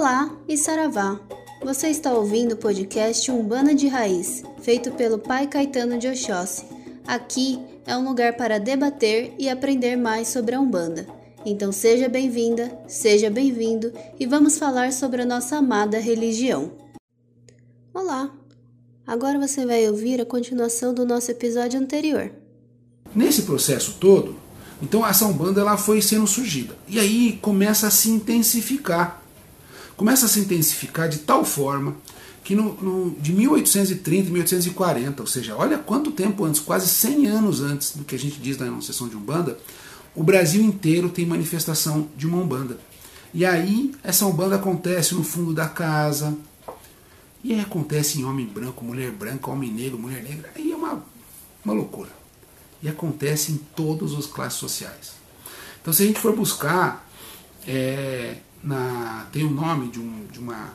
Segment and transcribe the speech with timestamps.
[0.00, 1.18] Olá e Saravá!
[1.60, 6.66] Você está ouvindo o podcast Umbanda de Raiz, feito pelo Pai Caetano de Oxóssi.
[7.04, 11.04] Aqui é um lugar para debater e aprender mais sobre a Umbanda.
[11.44, 16.70] Então seja bem-vinda, seja bem-vindo e vamos falar sobre a nossa amada religião.
[17.92, 18.30] Olá!
[19.04, 22.30] Agora você vai ouvir a continuação do nosso episódio anterior.
[23.12, 24.36] Nesse processo todo,
[24.80, 26.78] então essa Umbanda ela foi sendo surgida.
[26.86, 29.24] E aí começa a se intensificar.
[29.98, 31.96] Começa a se intensificar de tal forma
[32.44, 37.60] que no, no, de 1830 1840, ou seja, olha quanto tempo antes, quase 100 anos
[37.60, 39.58] antes do que a gente diz da enunciação de Umbanda,
[40.14, 42.78] o Brasil inteiro tem manifestação de uma Umbanda.
[43.34, 46.38] E aí essa Umbanda acontece no fundo da casa,
[47.42, 51.04] e aí acontece em homem branco, mulher branca, homem negro, mulher negra, aí é uma,
[51.64, 52.10] uma loucura
[52.80, 55.12] e acontece em todas as classes sociais.
[55.82, 57.04] Então, se a gente for buscar,
[57.66, 60.72] é, na, tem o um nome de, um, de, uma,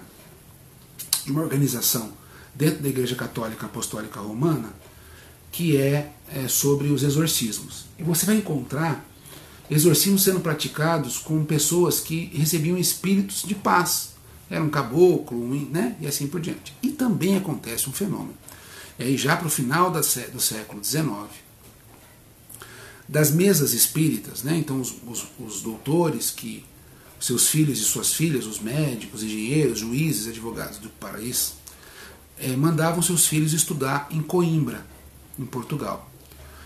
[1.26, 2.12] de uma organização
[2.56, 4.74] dentro da Igreja Católica Apostólica Romana
[5.54, 7.86] que é, é sobre os exorcismos.
[7.98, 9.06] E você vai encontrar
[9.70, 14.14] exorcismos sendo praticados com pessoas que recebiam espíritos de paz.
[14.50, 15.96] Era um caboclo, um, né?
[16.02, 16.74] e assim por diante.
[16.82, 18.36] E também acontece um fenômeno.
[18.98, 20.04] E aí, já para o final do
[20.42, 21.30] século XIX,
[23.08, 24.58] das mesas espíritas, né?
[24.58, 26.66] então os, os, os doutores que
[27.24, 31.54] seus filhos e suas filhas, os médicos, engenheiros, juízes, advogados do país,
[32.38, 34.86] é, mandavam seus filhos estudar em Coimbra,
[35.40, 36.12] em Portugal.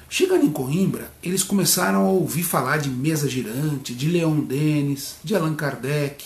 [0.10, 5.36] Chegando em Coimbra, eles começaram a ouvir falar de mesa girante, de Leon Denis, de
[5.36, 6.26] Allan Kardec.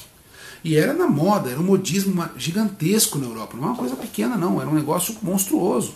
[0.64, 3.58] E era na moda, era um modismo gigantesco na Europa.
[3.58, 5.94] Não é uma coisa pequena, não, era um negócio monstruoso.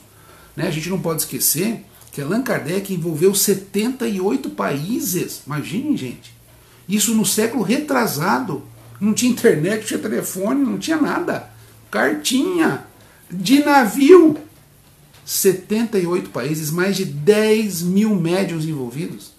[0.57, 0.67] Né?
[0.67, 5.43] A gente não pode esquecer que Allan Kardec envolveu 78 países.
[5.47, 6.34] Imaginem, gente.
[6.87, 8.63] Isso no século retrasado.
[8.99, 11.49] Não tinha internet, não tinha telefone, não tinha nada.
[11.91, 12.85] Cartinha
[13.29, 14.37] de navio.
[15.25, 19.31] 78 países, mais de 10 mil médios envolvidos.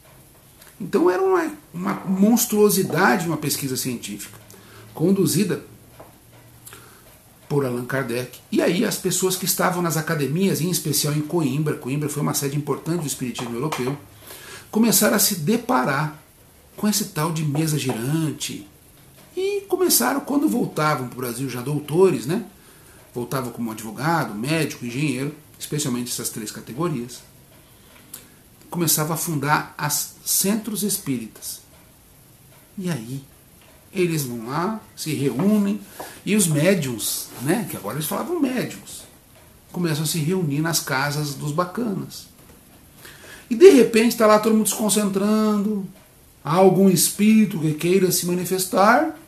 [0.80, 4.38] Então era uma, uma monstruosidade uma pesquisa científica,
[4.92, 5.62] conduzida
[7.48, 8.40] por Allan Kardec.
[8.50, 12.34] E aí as pessoas que estavam nas academias, em especial em Coimbra, Coimbra foi uma
[12.34, 13.96] sede importante do espiritismo europeu,
[14.70, 16.20] começaram a se deparar
[16.76, 18.68] com esse tal de mesa girante.
[19.36, 22.44] E começaram, quando voltavam para o Brasil já doutores, né?
[23.14, 27.22] Voltavam como advogado, médico, engenheiro, especialmente essas três categorias.
[28.70, 31.60] Começava a fundar as centros espíritas.
[32.78, 33.24] E aí
[33.92, 35.80] eles vão lá, se reúnem,
[36.24, 39.04] e os médiums, né, que agora eles falavam médiums,
[39.72, 42.26] começam a se reunir nas casas dos bacanas.
[43.48, 45.86] E de repente está lá todo mundo se concentrando,
[46.46, 49.18] há algum espírito que queira se manifestar,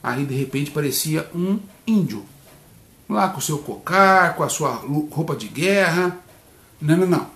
[0.00, 2.24] aí de repente parecia um índio,
[3.08, 4.70] lá com o seu cocar, com a sua
[5.10, 6.16] roupa de guerra.
[6.80, 7.30] Não, não, não.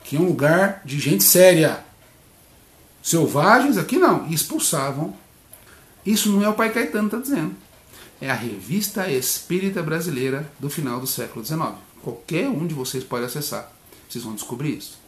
[0.00, 1.84] Aqui é um lugar de gente séria.
[3.02, 4.30] Selvagens aqui não.
[4.30, 5.12] Expulsavam
[6.04, 7.54] isso não é o Pai Caetano está dizendo.
[8.20, 11.74] É a revista espírita brasileira do final do século XIX.
[12.02, 13.72] Qualquer um de vocês pode acessar.
[14.08, 14.98] Vocês vão descobrir isso.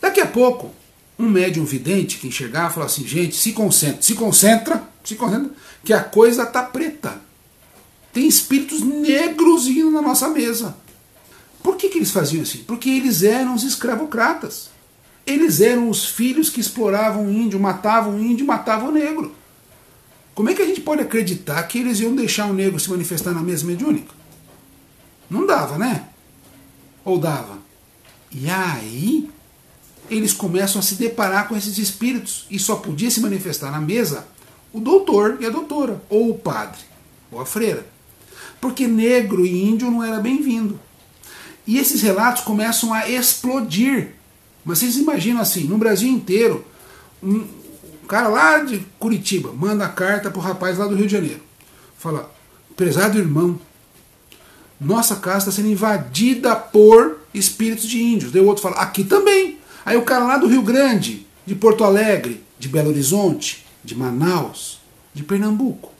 [0.00, 0.74] Daqui a pouco,
[1.18, 5.50] um médium vidente que enxergar fala assim: gente, se concentra, se concentra, se concentra,
[5.84, 7.20] que a coisa tá preta.
[8.12, 10.76] Tem espíritos negros indo na nossa mesa.
[11.62, 12.58] Por que, que eles faziam assim?
[12.58, 14.70] Porque eles eram os escravocratas.
[15.26, 19.34] Eles eram os filhos que exploravam o índio, matavam o índio, matavam o negro.
[20.34, 23.32] Como é que a gente pode acreditar que eles iam deixar o negro se manifestar
[23.32, 24.14] na mesa mediúnica?
[25.28, 26.08] Não dava, né?
[27.04, 27.58] Ou dava?
[28.30, 29.28] E aí
[30.10, 34.26] eles começam a se deparar com esses espíritos e só podia se manifestar na mesa
[34.72, 36.80] o doutor e a doutora, ou o padre,
[37.30, 37.86] ou a freira.
[38.60, 40.78] Porque negro e índio não era bem-vindo.
[41.66, 44.14] E esses relatos começam a explodir.
[44.64, 46.64] Mas vocês imaginam assim, no Brasil inteiro,
[47.22, 47.46] um,
[48.08, 51.42] cara lá de Curitiba manda a carta pro rapaz lá do Rio de Janeiro.
[51.98, 52.32] Fala,
[52.74, 53.60] prezado irmão,
[54.80, 58.32] nossa casa está sendo invadida por espíritos de índios.
[58.32, 59.57] Daí o outro fala, aqui também.
[59.88, 64.80] Aí o cara lá do Rio Grande, de Porto Alegre, de Belo Horizonte, de Manaus,
[65.14, 65.90] de Pernambuco.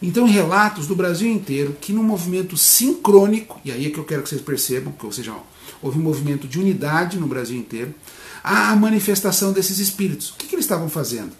[0.00, 4.22] Então, relatos do Brasil inteiro que num movimento sincrônico, e aí é que eu quero
[4.22, 5.34] que vocês percebam, que, ou seja,
[5.82, 7.94] houve um movimento de unidade no Brasil inteiro,
[8.42, 10.30] a manifestação desses espíritos.
[10.30, 11.32] O que, que eles estavam fazendo?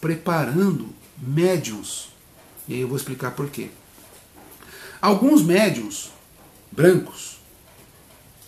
[0.00, 2.08] Preparando médiums.
[2.66, 3.68] E aí eu vou explicar por quê.
[5.00, 6.10] Alguns médiums
[6.72, 7.38] brancos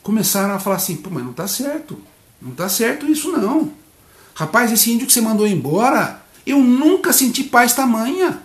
[0.03, 1.97] começaram a falar assim: pô, mas não está certo.
[2.47, 3.73] Não está certo isso não.
[4.33, 8.41] Rapaz, esse índio que você mandou embora, eu nunca senti paz tamanha.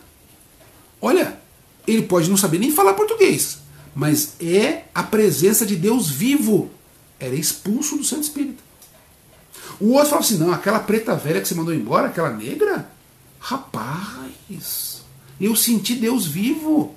[0.99, 1.39] Olha,
[1.85, 3.59] Ele pode não saber nem falar português,
[3.93, 6.71] mas é a presença de Deus vivo.
[7.19, 8.63] Era expulso do centro espírita.
[9.79, 12.89] O outro fala assim: não, aquela preta velha que você mandou embora, aquela negra,
[13.39, 15.03] rapaz,
[15.39, 16.95] eu senti Deus vivo.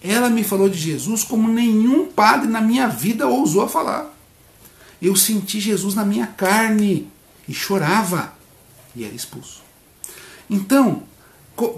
[0.00, 4.13] Ela me falou de Jesus como nenhum padre na minha vida ousou falar.
[5.04, 7.06] Eu senti Jesus na minha carne
[7.46, 8.34] e chorava
[8.96, 9.62] e era expulso.
[10.48, 11.02] Então,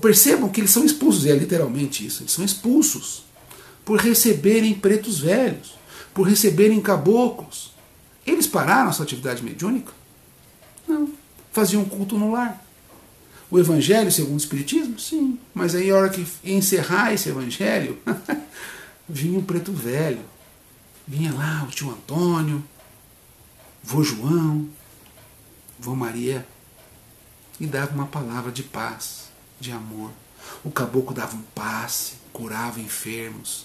[0.01, 3.25] percebam que eles são expulsos, é literalmente isso, eles são expulsos
[3.85, 5.75] por receberem pretos velhos,
[6.15, 7.73] por receberem caboclos.
[8.25, 9.93] Eles pararam a sua atividade mediúnica?
[10.87, 11.13] Não.
[11.51, 12.65] Faziam culto no lar.
[13.51, 15.01] O evangelho segundo o Espiritismo?
[15.01, 15.37] Sim.
[15.53, 17.99] Mas aí, a hora que encerrar esse evangelho,
[19.09, 20.21] vinha o preto velho.
[21.09, 22.63] Vinha lá o tio Antônio,
[23.87, 24.69] vô João,
[25.79, 26.45] vô Maria,
[27.61, 29.29] e dava uma palavra de paz,
[29.61, 30.11] de amor.
[30.65, 33.65] O caboclo dava um passe, curava enfermos.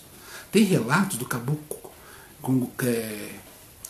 [0.51, 1.91] Tem relatos do caboclo
[2.39, 3.29] com, é,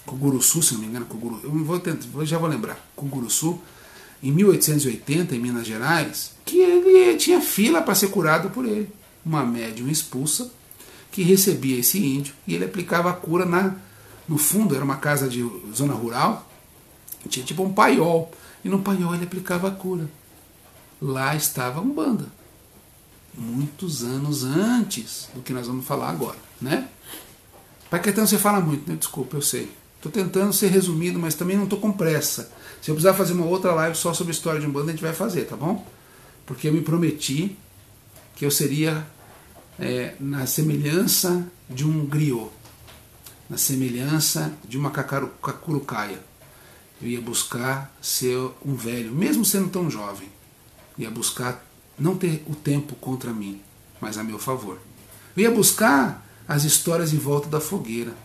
[0.05, 2.49] com o Guruçu, se não me engano, com o Guru, eu vou tentar, já vou
[2.49, 3.59] lembrar, com o Guruçu,
[4.23, 8.89] em 1880, em Minas Gerais, que ele tinha fila para ser curado por ele.
[9.25, 10.49] Uma médium expulsa
[11.11, 13.75] que recebia esse índio e ele aplicava a cura na.
[14.31, 15.45] No fundo, era uma casa de
[15.75, 16.49] zona rural,
[17.27, 18.31] tinha tipo um paiol.
[18.63, 20.09] E no paiol ele aplicava a cura.
[21.01, 22.27] Lá estava um banda.
[23.37, 26.87] Muitos anos antes do que nós vamos falar agora, né?
[27.89, 28.95] Pai Caetano, você fala muito, né?
[28.95, 29.69] Desculpa, eu sei.
[29.97, 32.53] Estou tentando ser resumido, mas também não estou com pressa.
[32.81, 34.91] Se eu precisar fazer uma outra live só sobre a história de um bando, a
[34.91, 35.85] gente vai fazer, tá bom?
[36.45, 37.57] Porque eu me prometi
[38.37, 39.05] que eu seria
[39.77, 42.49] é, na semelhança de um griot,
[43.51, 46.23] na semelhança de uma cacurucaia.
[47.01, 50.29] Eu ia buscar ser um velho, mesmo sendo tão jovem.
[50.97, 51.61] Ia buscar
[51.99, 53.61] não ter o tempo contra mim,
[53.99, 54.79] mas a meu favor.
[55.35, 58.15] Eu ia buscar as histórias em volta da fogueira.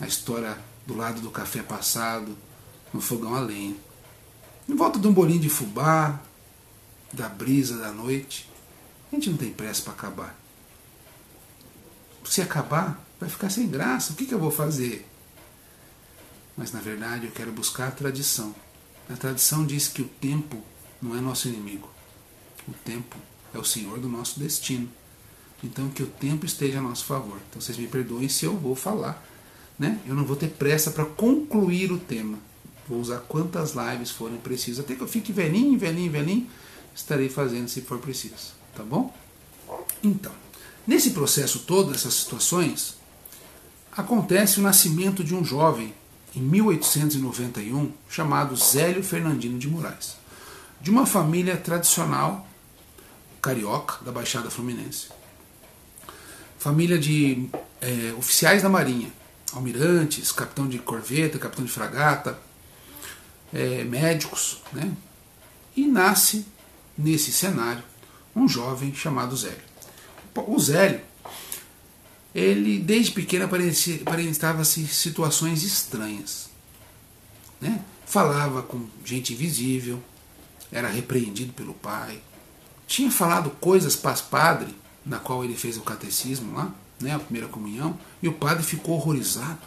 [0.00, 2.36] A história do lado do café passado,
[2.92, 3.76] no fogão a lenha.
[4.68, 6.20] Em volta de um bolinho de fubá,
[7.12, 8.50] da brisa da noite.
[9.12, 10.36] A gente não tem pressa para acabar.
[12.24, 14.12] Se acabar, vai ficar sem graça.
[14.12, 15.06] O que, que eu vou fazer?
[16.56, 18.54] Mas na verdade eu quero buscar a tradição.
[19.10, 20.62] A tradição diz que o tempo
[21.02, 21.90] não é nosso inimigo.
[22.68, 23.16] O tempo
[23.52, 24.88] é o senhor do nosso destino.
[25.62, 27.40] Então que o tempo esteja a nosso favor.
[27.48, 29.22] Então vocês me perdoem se eu vou falar
[29.78, 29.98] né?
[30.06, 32.38] Eu não vou ter pressa para concluir o tema.
[32.88, 34.84] Vou usar quantas lives forem precisas.
[34.84, 36.48] Até que eu fique velhinho, velhinho, velhinho,
[36.94, 38.54] estarei fazendo se for preciso.
[38.74, 39.14] Tá bom?
[40.02, 40.32] Então,
[40.86, 42.96] nesse processo todo, essas situações,
[43.96, 45.94] acontece o nascimento de um jovem
[46.34, 50.16] em 1891 chamado Zélio Fernandino de Moraes,
[50.80, 52.46] de uma família tradicional
[53.40, 55.08] carioca da Baixada Fluminense.
[56.58, 57.48] Família de
[57.80, 59.12] é, oficiais da Marinha,
[59.52, 62.38] almirantes, capitão de corveta, capitão de fragata,
[63.52, 64.90] é, médicos, né?
[65.76, 66.46] E nasce
[66.96, 67.82] nesse cenário
[68.34, 69.62] um jovem chamado Zélio.
[70.34, 71.00] O Zélio,
[72.34, 76.50] ele desde pequeno aparentava-se situações estranhas.
[77.60, 77.82] Né?
[78.04, 80.02] Falava com gente invisível,
[80.72, 82.20] era repreendido pelo pai,
[82.86, 84.74] tinha falado coisas para as padre,
[85.04, 88.96] na qual ele fez o catecismo lá, né, a primeira comunhão, e o padre ficou
[88.96, 89.58] horrorizado,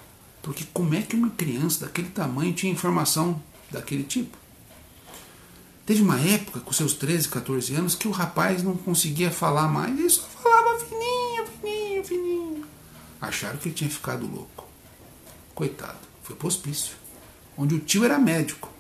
[0.42, 4.38] porque como é que uma criança daquele tamanho tinha informação daquele tipo?
[5.86, 9.98] Teve uma época, com seus 13, 14 anos, que o rapaz não conseguia falar mais,
[9.98, 12.66] ele só falava fininho, fininho, fininho.
[13.20, 14.66] Acharam que ele tinha ficado louco.
[15.56, 16.94] Coitado, foi pro hospício,
[17.58, 18.72] onde o tio era médico.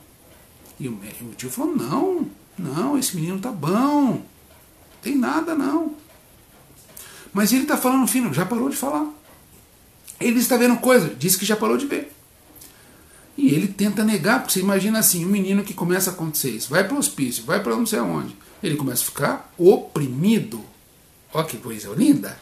[0.79, 4.23] E o, o tio falou: não, não, esse menino tá bom,
[5.01, 5.95] tem nada não.
[7.33, 9.07] Mas ele está falando fino, já parou de falar.
[10.19, 12.13] Ele está vendo coisa, diz que já parou de ver.
[13.37, 16.69] E ele tenta negar, porque você imagina assim, um menino que começa a acontecer isso,
[16.69, 20.63] vai para o hospício, vai para não sei aonde, ele começa a ficar oprimido.
[21.31, 22.39] Olha que coisa linda.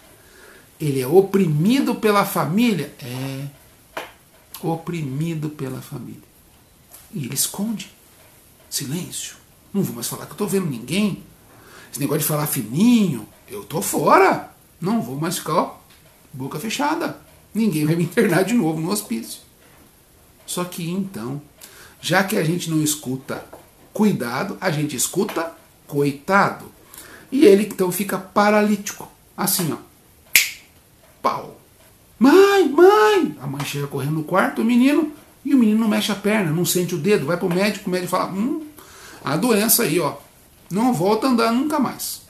[0.80, 2.94] Ele é oprimido pela família.
[3.02, 3.48] É
[4.62, 6.24] oprimido pela família.
[7.14, 7.92] E ele esconde.
[8.70, 9.36] Silêncio.
[9.74, 11.24] Não vou mais falar que eu estou vendo ninguém.
[11.92, 14.54] Esse negócio de falar fininho, eu tô fora.
[14.82, 15.78] Não vou mais ficar, ó,
[16.34, 17.20] boca fechada.
[17.54, 19.42] Ninguém vai me internar de novo no hospício.
[20.46, 21.42] Só que então,
[22.02, 23.46] já que a gente não escuta
[23.94, 25.56] cuidado, a gente escuta
[25.88, 26.72] coitado.
[27.32, 29.10] E ele então fica paralítico.
[29.36, 29.78] Assim, ó.
[31.26, 31.60] Pau.
[32.20, 33.36] Mãe, mãe!
[33.42, 35.12] A mãe chega correndo no quarto, o menino,
[35.44, 37.92] e o menino não mexe a perna, não sente o dedo, vai pro médico, o
[37.92, 38.64] médico fala: hum,
[39.24, 40.18] a doença aí, ó,
[40.70, 42.22] não volta a andar nunca mais.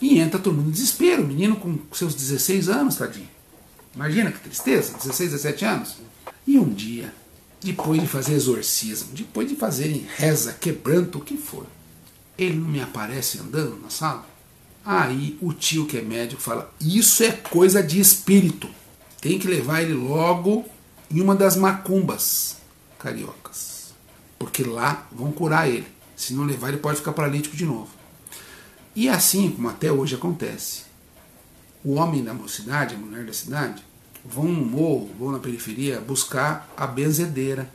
[0.00, 3.28] E entra todo mundo em desespero, o menino com seus 16 anos, tadinho.
[3.94, 5.94] Imagina que tristeza, 16, 17 anos.
[6.44, 7.14] E um dia,
[7.62, 11.66] depois de fazer exorcismo, depois de fazer reza, quebranto, o que for,
[12.36, 14.26] ele não me aparece andando na sala?
[14.90, 18.70] Aí o tio que é médico fala: Isso é coisa de espírito.
[19.20, 20.64] Tem que levar ele logo
[21.10, 22.56] em uma das macumbas
[22.98, 23.92] cariocas.
[24.38, 25.86] Porque lá vão curar ele.
[26.16, 27.90] Se não levar, ele pode ficar paralítico de novo.
[28.96, 30.84] E assim como até hoje acontece,
[31.84, 33.84] o homem da mocidade, a mulher da cidade,
[34.24, 37.70] vão no morro, vão na periferia buscar a benzedeira,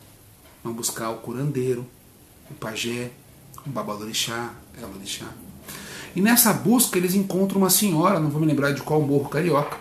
[0.64, 1.88] vão buscar o curandeiro,
[2.50, 3.12] o pajé,
[3.68, 4.52] o babalorixá,
[4.82, 5.28] elorixá.
[6.16, 9.78] E nessa busca eles encontram uma senhora, não vou me lembrar de qual morro carioca,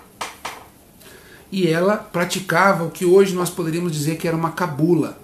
[1.50, 5.18] e ela praticava o que hoje nós poderíamos dizer que era uma cabula,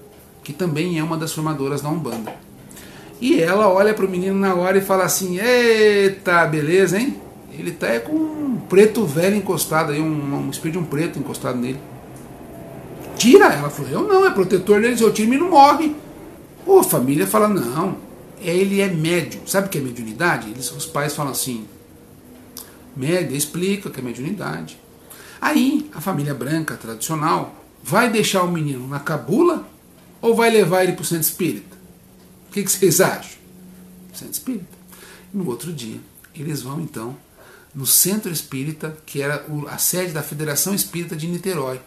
[0.45, 2.35] que também é uma das formadoras da Umbanda.
[3.21, 7.17] E ela olha para o menino na hora e fala assim: Eita, beleza, hein?
[7.59, 11.59] Ele tá com um preto velho encostado aí, um, um espírito de um preto encostado
[11.59, 11.81] nele.
[13.17, 13.47] Tira!
[13.47, 15.97] Ela falou: Eu não, é protetor deles, eu tiro e não morre.
[16.65, 17.97] Pô, a família fala: Não,
[18.41, 19.41] ele é médio.
[19.47, 20.51] Sabe o que é mediunidade?
[20.51, 21.67] Eles, os pais falam assim:
[22.97, 24.79] Média, explica o que é mediunidade.
[25.41, 29.69] Aí a família branca tradicional vai deixar o menino na cabula
[30.21, 31.77] ou vai levar ele para o centro espírita?
[32.49, 33.39] O que, que vocês acham?
[34.13, 34.79] Centro espírita.
[35.33, 36.01] No outro dia,
[36.35, 37.17] eles vão então
[37.75, 41.81] no centro espírita, que era a sede da Federação Espírita de Niterói.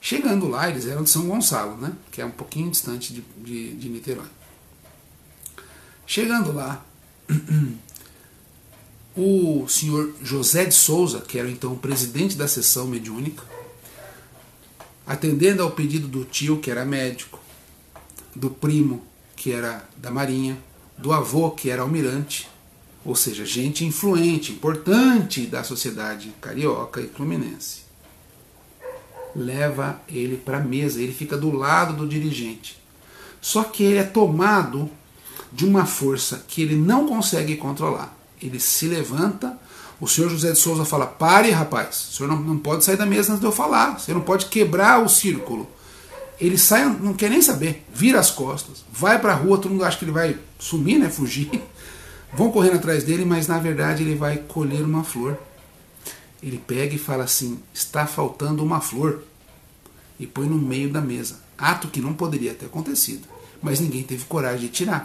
[0.00, 1.92] Chegando lá, eles eram de São Gonçalo, né?
[2.10, 4.26] que é um pouquinho distante de, de, de Niterói.
[6.12, 6.84] Chegando lá,
[9.16, 13.42] o senhor José de Souza, que era então o presidente da sessão mediúnica,
[15.06, 17.40] atendendo ao pedido do tio, que era médico,
[18.36, 19.02] do primo,
[19.34, 20.58] que era da Marinha,
[20.98, 22.46] do avô, que era almirante,
[23.06, 27.84] ou seja, gente influente, importante da sociedade carioca e fluminense.
[29.34, 32.78] Leva ele para a mesa, ele fica do lado do dirigente.
[33.40, 34.90] Só que ele é tomado
[35.52, 38.16] de uma força que ele não consegue controlar
[38.46, 39.56] ele se levanta.
[40.00, 43.06] O senhor José de Souza fala: pare, rapaz, o senhor não, não pode sair da
[43.06, 45.68] mesa antes de eu falar, você não pode quebrar o círculo.
[46.40, 49.84] Ele sai, não quer nem saber, vira as costas, vai para a rua, todo mundo
[49.84, 51.50] acha que ele vai sumir, né, fugir.
[52.34, 55.38] Vão correndo atrás dele, mas na verdade ele vai colher uma flor.
[56.42, 59.22] Ele pega e fala assim: está faltando uma flor.
[60.18, 61.40] E põe no meio da mesa.
[61.58, 63.28] Ato que não poderia ter acontecido,
[63.60, 65.02] mas ninguém teve coragem de tirar.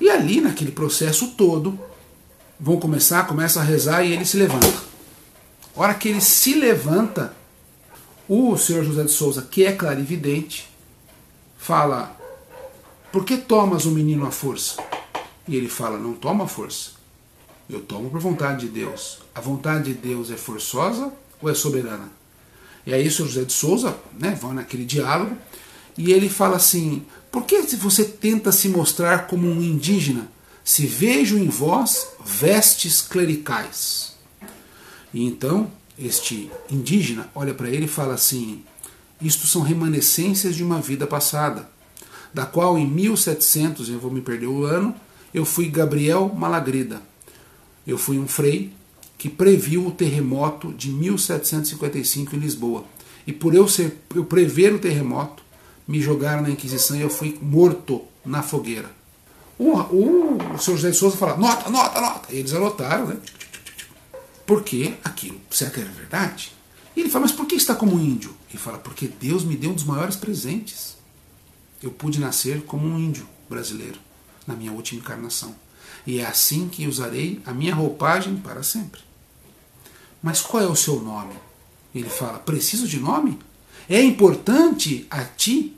[0.00, 1.78] E ali, naquele processo todo,
[2.58, 4.86] vão começar, começa a rezar e ele se levanta.
[5.74, 7.34] Hora que ele se levanta,
[8.28, 10.68] o senhor José de Souza, que é clarividente,
[11.58, 12.16] fala:
[13.12, 14.82] Por que tomas o menino à força?
[15.46, 16.90] E ele fala: Não toma à força.
[17.68, 19.18] Eu tomo por vontade de Deus.
[19.34, 21.12] A vontade de Deus é forçosa
[21.42, 22.08] ou é soberana?
[22.86, 25.36] E aí o senhor José de Souza né, vai naquele diálogo
[25.98, 27.04] e ele fala assim:
[27.36, 30.26] Por que você tenta se mostrar como um indígena
[30.64, 34.14] se vejo em vós vestes clericais.
[35.12, 38.64] E então este indígena olha para ele e fala assim:
[39.20, 41.68] Isto são remanescências de uma vida passada,
[42.32, 44.94] da qual em 1700, eu vou me perder o ano,
[45.34, 47.02] eu fui Gabriel Malagrida.
[47.86, 48.72] Eu fui um frei
[49.18, 52.86] que previu o terremoto de 1755 em Lisboa.
[53.26, 55.44] E por eu, ser, eu prever o terremoto,
[55.86, 58.90] me jogaram na Inquisição e eu fui morto na fogueira.
[59.58, 62.34] O, o, o senhor José de Souza fala, nota, nota, nota.
[62.34, 63.16] E eles anotaram, né?
[64.44, 66.52] Porque aquilo, será que era verdade?
[66.94, 68.34] E ele fala, mas por que está como índio?
[68.48, 70.96] Ele fala, porque Deus me deu um dos maiores presentes.
[71.82, 73.98] Eu pude nascer como um índio brasileiro
[74.46, 75.54] na minha última encarnação.
[76.06, 79.00] E é assim que usarei a minha roupagem para sempre.
[80.22, 81.34] Mas qual é o seu nome?
[81.94, 83.38] Ele fala, preciso de nome?
[83.88, 85.75] É importante a ti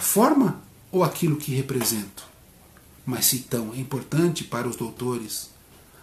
[0.00, 2.24] forma ou aquilo que represento?
[3.04, 5.50] Mas se então é importante para os doutores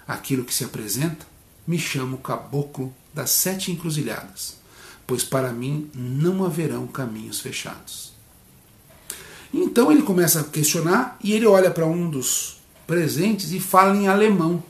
[0.08, 1.26] aquilo que se apresenta,
[1.66, 4.58] me chamo caboclo das sete encruzilhadas,
[5.06, 8.14] pois para mim não haverão caminhos fechados.
[9.54, 14.08] Então ele começa a questionar e ele olha para um dos presentes e fala em
[14.08, 14.64] alemão.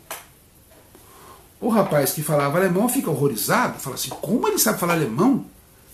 [1.60, 5.46] O rapaz que falava alemão fica horrorizado, fala assim: como ele sabe falar alemão?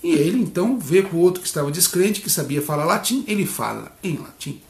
[0.04, 3.46] E ele então vê para o outro que estava descrente, que sabia falar latim, ele
[3.46, 4.62] fala em latim.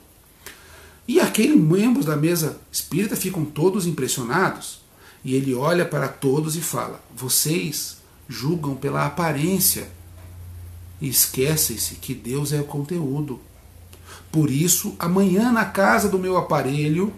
[1.07, 4.81] E aqueles membros da mesa espírita ficam todos impressionados.
[5.25, 7.97] E ele olha para todos e fala: Vocês
[8.27, 9.89] julgam pela aparência
[11.01, 13.39] e esquecem-se que Deus é o conteúdo.
[14.31, 17.11] Por isso, amanhã na casa do meu aparelho,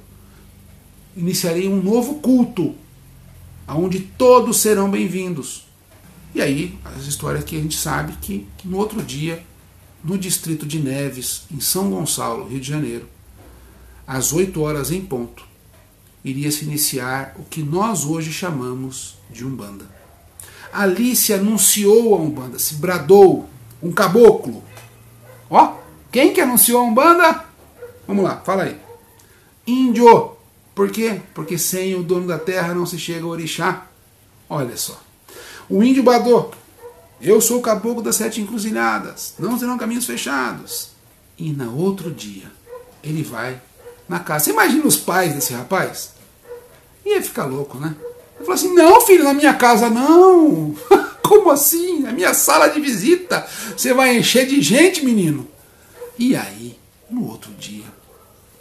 [1.16, 2.76] iniciarei um novo culto,
[3.68, 5.65] onde todos serão bem-vindos.
[6.36, 9.42] E aí, as histórias que a gente sabe que no outro dia,
[10.04, 13.08] no distrito de Neves, em São Gonçalo, Rio de Janeiro,
[14.06, 15.46] às 8 horas em ponto,
[16.26, 19.86] iria se iniciar o que nós hoje chamamos de Umbanda.
[20.74, 23.50] Ali se anunciou a Umbanda, se bradou
[23.82, 24.62] um caboclo.
[25.50, 25.78] Ó,
[26.12, 27.46] quem que anunciou a Umbanda?
[28.06, 28.78] Vamos lá, fala aí.
[29.66, 30.34] Índio.
[30.76, 31.22] Por quê?
[31.34, 33.88] Porque sem o dono da terra não se chega ao orixá.
[34.50, 35.05] Olha só.
[35.70, 36.52] O índio badou.
[37.22, 39.34] Eu sou o caboclo das sete encruzilhadas.
[39.40, 40.90] Não serão caminhos fechados.
[41.38, 42.52] E no outro dia,
[43.04, 43.62] ele vai
[44.08, 44.46] na casa.
[44.46, 46.14] Você imagina os pais desse rapaz?
[47.06, 47.96] Ia ficar louco, né?
[48.36, 50.76] Ele falou assim: Não, filho, na minha casa não.
[51.24, 52.00] Como assim?
[52.00, 53.48] Na minha sala de visita.
[53.76, 55.48] Você vai encher de gente, menino.
[56.18, 56.78] E aí,
[57.10, 57.86] no outro dia,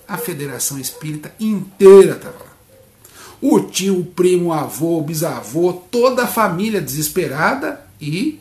[0.08, 2.53] a Federação Espírita inteira estava lá.
[3.46, 8.40] O tio, o primo, o avô, o bisavô, toda a família desesperada e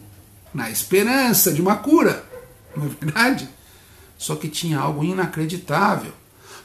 [0.54, 2.24] na esperança de uma cura.
[2.74, 3.50] Não é verdade?
[4.18, 6.14] Só que tinha algo inacreditável.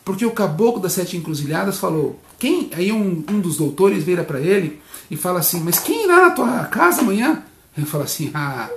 [0.05, 2.71] Porque o caboclo das sete encruzilhadas falou: quem?
[2.75, 4.81] Aí um, um dos doutores vira para ele
[5.11, 7.43] e fala assim: Mas quem irá na tua casa amanhã?
[7.77, 8.71] Ele fala assim: Ah,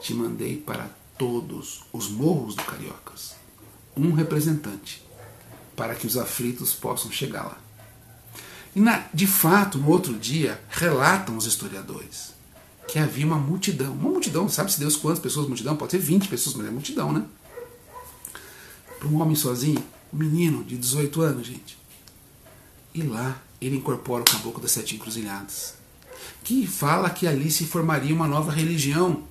[0.00, 3.34] te mandei para todos os morros do Cariocas
[3.96, 5.04] um representante
[5.74, 7.67] para que os aflitos possam chegar lá.
[8.74, 12.38] E na, de fato, no outro dia, relatam os historiadores
[12.88, 13.92] que havia uma multidão.
[13.92, 15.76] Uma multidão, sabe-se Deus quantas pessoas multidão?
[15.76, 17.24] Pode ser 20 pessoas, mas é multidão, né?
[18.98, 19.82] Para um homem sozinho,
[20.12, 21.78] um menino de 18 anos, gente.
[22.94, 25.74] E lá ele incorpora o caboclo das sete encruzilhadas,
[26.42, 29.22] que fala que ali se formaria uma nova religião,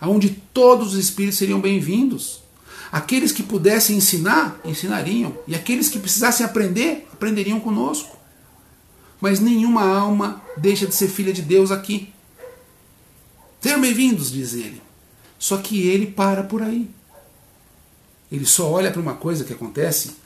[0.00, 2.42] onde todos os espíritos seriam bem-vindos.
[2.90, 5.36] Aqueles que pudessem ensinar, ensinariam.
[5.48, 8.16] E aqueles que precisassem aprender, aprenderiam conosco.
[9.20, 12.12] Mas nenhuma alma deixa de ser filha de Deus aqui.
[13.60, 14.82] Sejam bem-vindos, diz ele.
[15.38, 16.90] Só que ele para por aí.
[18.30, 20.16] Ele só olha para uma coisa que acontece.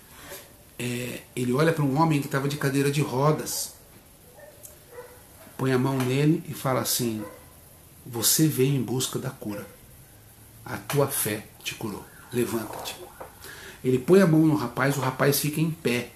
[0.79, 3.75] É, ele olha para um homem que estava de cadeira de rodas.
[5.57, 7.23] Põe a mão nele e fala assim:
[8.07, 9.67] Você veio em busca da cura.
[10.65, 12.97] A tua fé te curou levanta-te.
[13.83, 16.11] Ele põe a mão no rapaz, o rapaz fica em pé.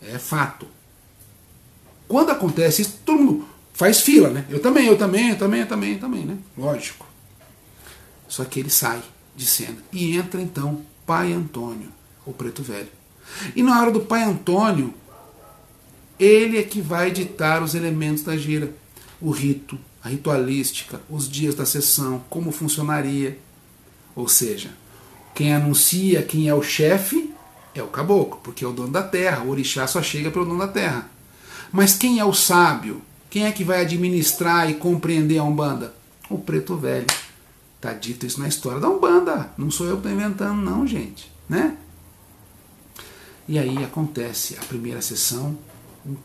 [0.00, 0.66] É fato.
[2.08, 4.44] Quando acontece isso, todo mundo faz fila, né?
[4.50, 6.36] Eu também, eu também, eu também, eu também, eu também, né?
[6.56, 7.06] Lógico.
[8.28, 9.02] Só que ele sai
[9.34, 11.88] de cena e entra então Pai Antônio,
[12.24, 12.88] o preto velho.
[13.56, 14.94] E na hora do Pai Antônio,
[16.18, 18.72] ele é que vai ditar os elementos da gira,
[19.20, 23.38] o rito, a ritualística, os dias da sessão, como funcionaria.
[24.14, 24.70] Ou seja,
[25.34, 27.32] quem anuncia quem é o chefe
[27.74, 29.42] é o caboclo, porque é o dono da terra.
[29.42, 31.10] O orixá só chega pelo dono da terra.
[31.72, 33.00] Mas quem é o sábio?
[33.30, 35.94] Quem é que vai administrar e compreender a Umbanda?
[36.28, 37.06] O preto velho.
[37.76, 39.50] Está dito isso na história da Umbanda.
[39.56, 41.32] Não sou eu que estou inventando, não, gente.
[41.48, 41.76] Né?
[43.48, 45.58] E aí acontece a primeira sessão,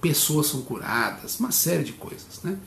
[0.02, 2.44] pessoas são curadas, uma série de coisas.
[2.44, 2.58] Né?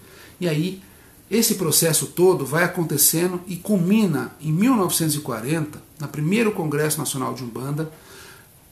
[0.41, 0.83] E aí
[1.31, 7.93] esse processo todo vai acontecendo e culmina em 1940, no primeiro Congresso Nacional de Umbanda,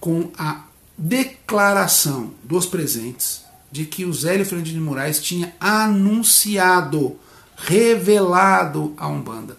[0.01, 0.65] com a
[0.97, 7.19] declaração dos presentes de que o Zélio Fernandes de Moraes tinha anunciado,
[7.57, 9.57] revelado a Umbanda.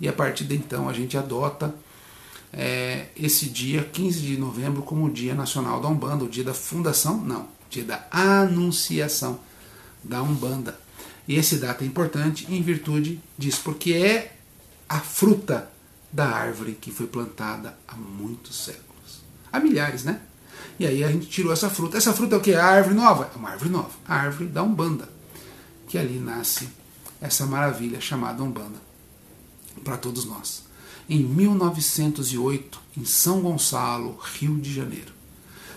[0.00, 1.74] E a partir de então a gente adota
[2.52, 6.54] é, esse dia, 15 de novembro, como o Dia Nacional da Umbanda, o dia da
[6.54, 9.38] fundação, não, dia da anunciação
[10.02, 10.78] da Umbanda.
[11.28, 14.36] E esse data é importante em virtude disso, porque é
[14.88, 15.70] a fruta
[16.12, 19.22] da árvore que foi plantada há muitos séculos.
[19.52, 20.20] Há milhares, né?
[20.80, 21.98] E aí a gente tirou essa fruta.
[21.98, 22.54] Essa fruta é o que?
[22.54, 23.30] A árvore nova?
[23.34, 23.90] É uma árvore nova.
[24.08, 25.10] A árvore da Umbanda.
[25.86, 26.70] Que ali nasce
[27.20, 28.80] essa maravilha chamada Umbanda.
[29.84, 30.64] Para todos nós.
[31.06, 35.12] Em 1908, em São Gonçalo, Rio de Janeiro.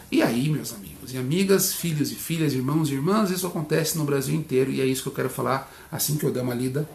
[0.09, 4.05] E aí, meus amigos e amigas, filhos e filhas, irmãos e irmãs, isso acontece no
[4.05, 6.87] Brasil inteiro e é isso que eu quero falar assim que eu der uma lida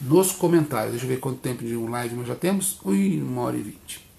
[0.00, 0.92] nos comentários.
[0.92, 2.78] Deixa eu ver quanto tempo de um live nós já temos.
[2.84, 4.09] Ui, uma hora e vinte.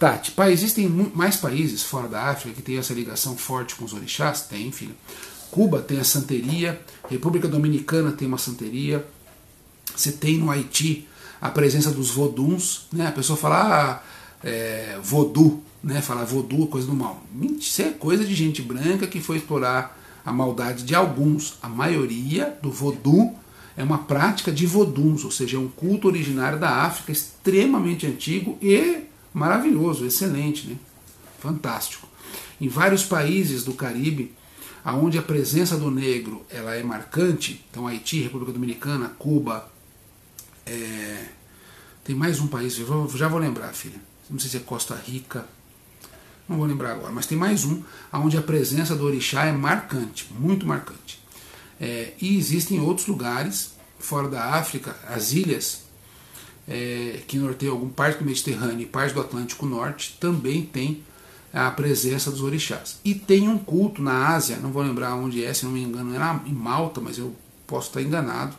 [0.00, 3.92] Tati, pai, existem mais países fora da África que têm essa ligação forte com os
[3.92, 4.40] orixás?
[4.40, 4.94] Tem, filho.
[5.50, 9.06] Cuba tem a santeria, República Dominicana tem uma santeria,
[9.94, 11.06] você tem no Haiti
[11.38, 13.08] a presença dos voduns, né?
[13.08, 14.02] A pessoa fala, ah,
[14.42, 17.22] é, vodu, né, falar voodoo, coisa do mal.
[17.58, 21.58] Isso é coisa de gente branca que foi explorar a maldade de alguns.
[21.60, 23.38] A maioria do voodoo
[23.76, 28.56] é uma prática de voduns, ou seja, é um culto originário da África, extremamente antigo
[28.62, 30.76] e maravilhoso, excelente, né?
[31.38, 32.08] fantástico.
[32.60, 34.34] Em vários países do Caribe
[34.84, 39.70] aonde a presença do negro ela é marcante, então Haiti, República Dominicana, Cuba,
[40.64, 41.26] é,
[42.04, 45.46] tem mais um país, já vou lembrar, filha, não sei se é Costa Rica,
[46.48, 50.28] não vou lembrar agora, mas tem mais um onde a presença do orixá é marcante,
[50.38, 51.20] muito marcante.
[51.80, 55.84] É, e existem outros lugares, fora da África, as ilhas,
[56.70, 61.02] é, que norteiam algum parte do Mediterrâneo e parte do Atlântico Norte, também tem
[61.52, 63.00] a presença dos orixás.
[63.04, 66.14] E tem um culto na Ásia, não vou lembrar onde é, se não me engano,
[66.14, 67.34] era em Malta, mas eu
[67.66, 68.56] posso estar enganado,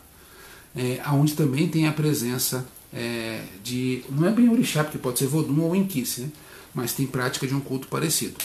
[0.76, 4.04] é, onde também tem a presença é, de.
[4.10, 6.30] Não é bem orixá, porque pode ser Vodum ou Enquice, né?
[6.74, 8.36] mas tem prática de um culto parecido.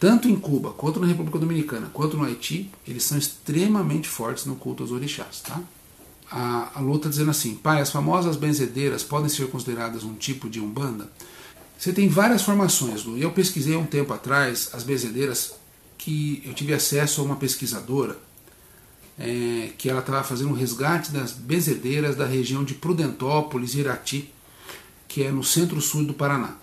[0.00, 4.56] Tanto em Cuba, quanto na República Dominicana, quanto no Haiti, eles são extremamente fortes no
[4.56, 5.40] culto aos orixás.
[5.40, 5.60] Tá?
[6.32, 10.48] A, a Lu está dizendo assim: pai, as famosas benzedeiras podem ser consideradas um tipo
[10.48, 11.10] de umbanda?
[11.78, 13.18] Você tem várias formações, Lu.
[13.18, 15.54] Eu pesquisei um tempo atrás as benzedeiras
[15.98, 18.18] que eu tive acesso a uma pesquisadora
[19.18, 24.32] é, que ela estava fazendo um resgate das benzedeiras da região de Prudentópolis, Irati,
[25.06, 26.56] que é no centro-sul do Paraná.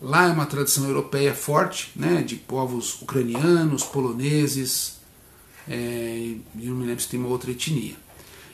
[0.00, 4.98] Lá é uma tradição europeia forte, né, de povos ucranianos, poloneses,
[5.68, 7.96] é, e não me lembro se tem uma outra etnia.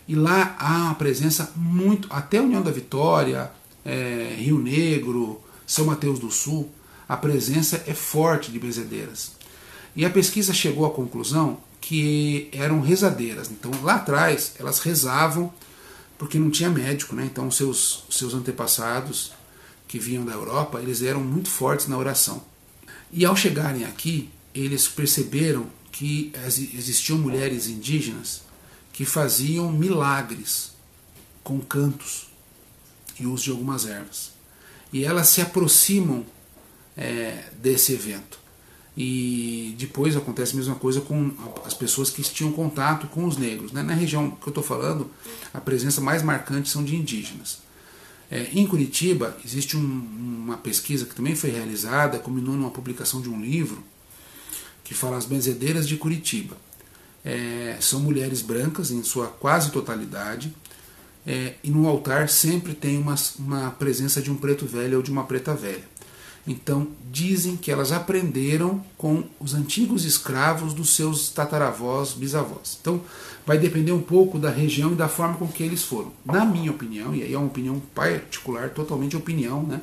[0.09, 3.51] E lá há uma presença muito, até União da Vitória,
[3.85, 6.71] é, Rio Negro, São Mateus do Sul,
[7.09, 9.33] a presença é forte de benzedeiras.
[9.95, 13.51] E a pesquisa chegou à conclusão que eram rezadeiras.
[13.51, 15.53] Então lá atrás elas rezavam
[16.19, 17.25] porque não tinha médico, né?
[17.25, 19.33] Então seus seus antepassados
[19.87, 22.42] que vinham da Europa, eles eram muito fortes na oração.
[23.12, 26.33] E ao chegarem aqui, eles perceberam que
[26.75, 28.42] existiam mulheres indígenas
[28.97, 30.73] que faziam milagres
[31.45, 32.29] com cantos
[33.21, 34.33] e uso de algumas ervas.
[34.91, 36.25] E elas se aproximam
[36.97, 38.41] é, desse evento.
[38.97, 41.31] E depois acontece a mesma coisa com
[41.67, 43.71] as pessoas que tinham contato com os negros.
[43.71, 43.83] Né?
[43.83, 45.11] Na região que eu estou falando,
[45.53, 47.59] a presença mais marcante são de indígenas.
[48.31, 53.29] É, em Curitiba, existe um, uma pesquisa que também foi realizada, culminou numa publicação de
[53.29, 53.85] um livro,
[54.83, 56.57] que fala as benzedeiras de Curitiba.
[57.27, 60.55] É, são mulheres brancas, em sua quase totalidade,
[61.27, 65.11] é, e no altar sempre tem uma, uma presença de um preto velho ou de
[65.11, 65.97] uma preta velha.
[66.47, 72.79] Então, dizem que elas aprenderam com os antigos escravos dos seus tataravós, bisavós.
[72.81, 73.01] Então,
[73.45, 76.12] vai depender um pouco da região e da forma com que eles foram.
[76.25, 79.81] Na minha opinião, e aí é uma opinião particular, totalmente opinião, né?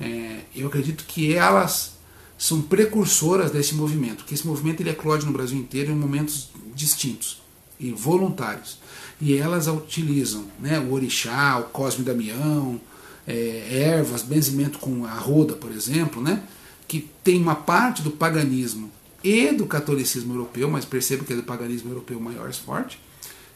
[0.00, 1.95] É, eu acredito que elas
[2.38, 7.40] são precursoras desse movimento, que esse movimento ele eclode no Brasil inteiro em momentos distintos
[7.80, 8.78] e voluntários.
[9.20, 12.80] E elas utilizam né, o orixá, o Cosme Damião,
[13.26, 16.42] é, ervas, benzimento com a roda, por exemplo, né,
[16.86, 18.90] que tem uma parte do paganismo
[19.24, 23.00] e do catolicismo europeu, mas perceba que é do paganismo europeu maior forte,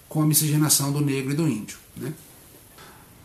[0.09, 1.79] com a miscigenação do negro e do índio.
[1.97, 2.12] Né?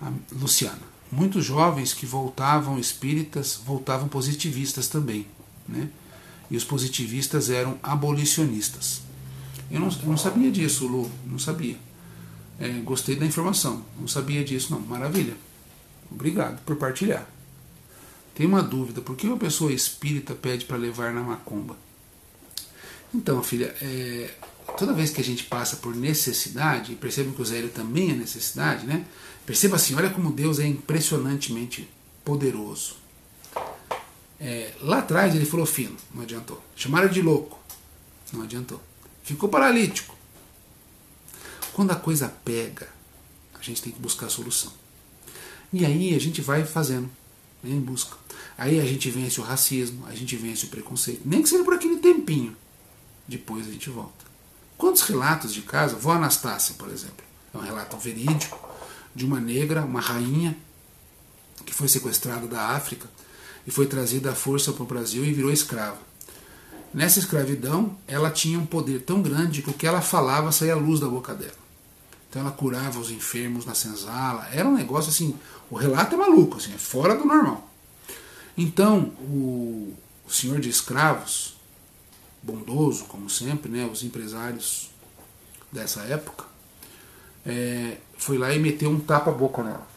[0.01, 5.25] A Luciana, muitos jovens que voltavam espíritas voltavam positivistas também.
[5.67, 5.89] Né?
[6.49, 9.01] E os positivistas eram abolicionistas.
[9.69, 11.77] Eu não, eu não sabia disso, Lu, não sabia.
[12.59, 14.79] É, gostei da informação, não sabia disso, não.
[14.79, 15.35] Maravilha.
[16.11, 17.27] Obrigado por partilhar.
[18.33, 21.75] Tem uma dúvida: por que uma pessoa espírita pede para levar na macumba?
[23.13, 24.33] Então, filha, é,
[24.77, 28.13] toda vez que a gente passa por necessidade, e perceba que o Zélio também é
[28.13, 29.05] necessidade, né?
[29.45, 31.89] Perceba assim: olha como Deus é impressionantemente
[32.23, 32.97] poderoso.
[34.39, 36.61] É, lá atrás ele falou fino, não adiantou.
[36.75, 37.59] Chamaram de louco,
[38.33, 38.81] não adiantou.
[39.23, 40.15] Ficou paralítico.
[41.73, 42.87] Quando a coisa pega,
[43.53, 44.71] a gente tem que buscar a solução.
[45.73, 47.09] E aí a gente vai fazendo,
[47.63, 48.17] né, em busca.
[48.57, 51.73] Aí a gente vence o racismo, a gente vence o preconceito, nem que seja por
[51.73, 52.55] aquele tempinho.
[53.27, 54.25] Depois a gente volta.
[54.77, 55.95] Quantos relatos de casa?
[55.95, 58.59] Vó Anastácia, por exemplo, é um relato verídico
[59.13, 60.55] de uma negra, uma rainha,
[61.65, 63.09] que foi sequestrada da África
[63.65, 65.97] e foi trazida à força para o Brasil e virou escrava.
[66.93, 70.99] Nessa escravidão, ela tinha um poder tão grande que o que ela falava saía luz
[70.99, 71.65] da boca dela.
[72.29, 74.47] Então ela curava os enfermos na senzala.
[74.51, 75.37] Era um negócio assim,
[75.69, 77.69] o relato é maluco, assim, é fora do normal.
[78.57, 79.93] Então, o,
[80.25, 81.57] o senhor de escravos,
[82.41, 84.89] bondoso, como sempre, né, os empresários
[85.71, 86.45] dessa época,
[87.45, 89.87] é, foi lá e meteu um tapa-boca nela.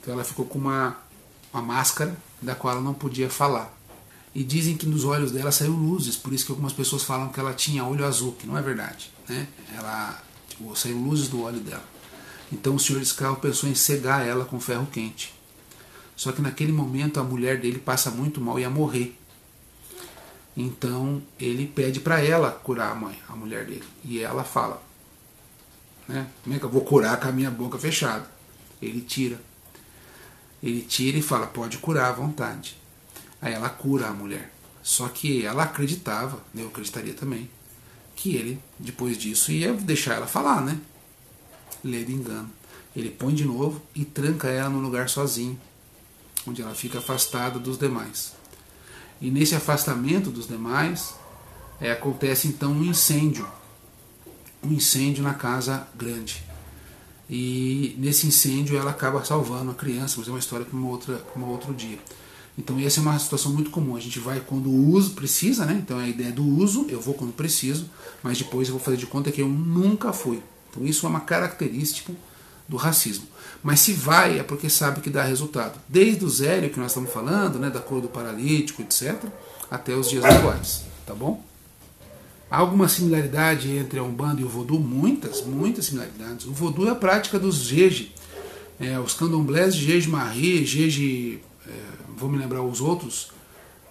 [0.00, 0.98] Então ela ficou com uma,
[1.54, 3.72] uma máscara da qual ela não podia falar.
[4.34, 7.38] E dizem que nos olhos dela saiu luzes, por isso que algumas pessoas falam que
[7.38, 9.10] ela tinha olho azul, que não é verdade.
[9.28, 9.46] Né?
[9.76, 10.20] Ela
[10.54, 11.84] Tipo, saiu luzes do óleo dela.
[12.52, 15.34] Então o senhor escravo pensou em cegar ela com ferro quente.
[16.14, 19.18] Só que naquele momento a mulher dele passa muito mal e ia morrer.
[20.56, 23.84] Então ele pede para ela curar a mãe, a mulher dele.
[24.04, 24.80] E ela fala:
[26.06, 26.28] né?
[26.44, 28.30] Como é que eu vou curar com a minha boca fechada?
[28.80, 29.40] Ele tira.
[30.64, 32.74] Ele tira e fala: pode curar à vontade.
[33.40, 34.50] Aí ela cura a mulher.
[34.82, 37.50] Só que ela acreditava, eu acreditaria também,
[38.16, 40.80] que ele, depois disso, ia deixar ela falar, né?
[41.82, 42.50] Lê de engano.
[42.96, 45.60] Ele põe de novo e tranca ela no lugar sozinho,
[46.46, 48.32] onde ela fica afastada dos demais.
[49.20, 51.14] E nesse afastamento dos demais,
[51.78, 53.46] é, acontece então um incêndio.
[54.62, 56.42] Um incêndio na casa grande.
[57.28, 61.74] E nesse incêndio ela acaba salvando a criança, mas é uma história para um outro
[61.74, 61.98] dia.
[62.56, 63.96] Então essa é uma situação muito comum.
[63.96, 65.74] A gente vai quando o uso precisa, né?
[65.82, 67.90] Então a ideia do uso, eu vou quando preciso,
[68.22, 70.40] mas depois eu vou fazer de conta que eu nunca fui.
[70.70, 72.12] Então isso é uma característica
[72.68, 73.26] do racismo.
[73.62, 75.78] Mas se vai é porque sabe que dá resultado.
[75.88, 79.16] Desde o zero que nós estamos falando, né, da cor do paralítico, etc.,
[79.70, 81.42] até os dias atuais, tá bom?
[82.50, 84.78] Há alguma similaridade entre a Umbanda e o Vodou?
[84.78, 86.46] Muitas, muitas similaridades.
[86.46, 88.12] O Vodou é a prática dos jeje,
[88.78, 91.70] é, os candomblés de jeje marri, jeje, é,
[92.16, 93.30] vou me lembrar os outros,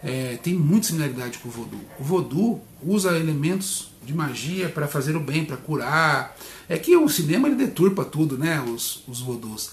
[0.03, 1.81] é, tem muita similaridade com o Vodou.
[1.99, 6.35] O Vodou usa elementos de magia para fazer o bem, para curar.
[6.67, 9.71] É que o cinema ele deturpa tudo, né, os, os Vodus.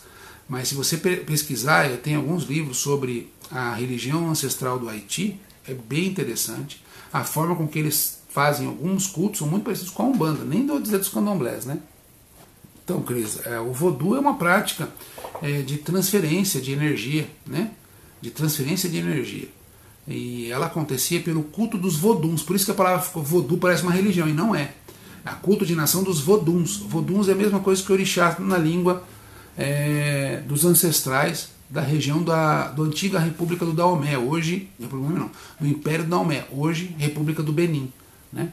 [0.48, 6.06] Mas se você pesquisar, tem alguns livros sobre a religião ancestral do Haiti, é bem
[6.06, 6.82] interessante.
[7.12, 10.64] A forma com que eles fazem alguns cultos são muito parecidos com a Umbanda, nem
[10.64, 11.78] do dizer dos candomblés, né?
[12.84, 14.88] Então, Cris, é, o voodoo é uma prática
[15.42, 17.72] é, de transferência de energia, né?
[18.20, 19.48] De transferência de energia.
[20.08, 23.92] E ela acontecia pelo culto dos voduns, por isso que a palavra voodoo parece uma
[23.92, 24.72] religião, e não é.
[25.24, 26.78] É culto de nação dos voduns.
[26.78, 29.04] Voduns é a mesma coisa que orixá na língua
[29.56, 36.04] é, dos ancestrais da região da do antiga República do Daomé, hoje, não, do Império
[36.04, 37.92] do Daomé, hoje República do Benin.
[38.32, 38.52] Né?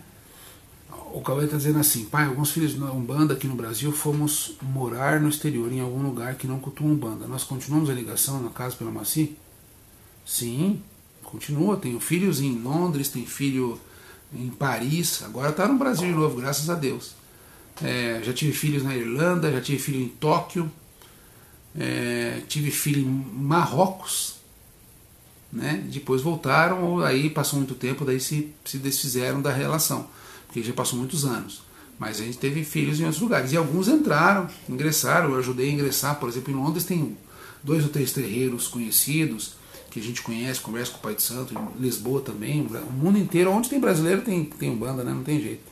[1.14, 5.20] O Cauê está dizendo assim, pai, alguns filhos da Umbanda aqui no Brasil fomos morar
[5.20, 7.28] no exterior, em algum lugar que não cultua Umbanda.
[7.28, 9.36] Nós continuamos a ligação na casa pela Maci?
[10.26, 10.82] Sim,
[11.24, 11.78] continua.
[11.78, 13.80] Tenho filhos em Londres, tem filho
[14.34, 17.14] em Paris, agora está no Brasil de novo, graças a Deus.
[17.82, 20.70] É, já tive filhos na Irlanda, já tive filho em Tóquio,
[21.78, 24.37] é, tive filho em Marrocos,
[25.52, 25.84] né?
[25.92, 30.08] depois voltaram, ou aí passou muito tempo, daí se, se desfizeram da relação,
[30.46, 31.62] porque já passou muitos anos.
[32.00, 33.52] Mas a gente teve filhos em outros lugares.
[33.52, 37.18] E alguns entraram, ingressaram, eu ajudei a ingressar, por exemplo, em Londres tem
[37.64, 39.56] dois ou três terreiros conhecidos,
[39.90, 43.18] que a gente conhece, conversa com o Pai de Santo, em Lisboa também, o mundo
[43.18, 45.12] inteiro, onde tem brasileiro tem, tem banda, né?
[45.12, 45.64] não tem jeito.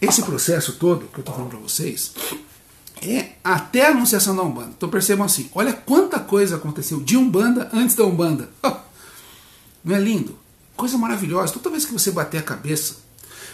[0.00, 2.12] Esse processo todo que eu estou falando para vocês
[3.02, 4.72] é até a anunciação da Umbanda.
[4.76, 8.48] Então percebam assim, olha quanta coisa aconteceu de Umbanda antes da Umbanda.
[9.84, 10.38] Não é lindo?
[10.76, 11.52] Coisa maravilhosa.
[11.52, 12.96] Toda vez que você bater a cabeça,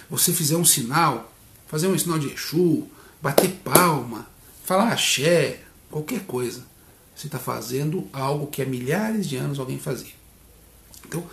[0.09, 1.33] você fizer um sinal,
[1.67, 2.87] fazer um sinal de Exu,
[3.21, 4.27] bater palma,
[4.65, 6.65] falar axé, qualquer coisa,
[7.15, 10.13] você está fazendo algo que há milhares de anos alguém fazia.
[11.07, 11.25] Então,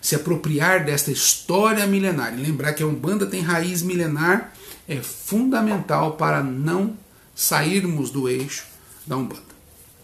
[0.00, 4.52] se apropriar desta história milenar e lembrar que a Umbanda tem raiz milenar
[4.88, 6.96] é fundamental para não
[7.34, 8.64] sairmos do eixo
[9.06, 9.42] da Umbanda.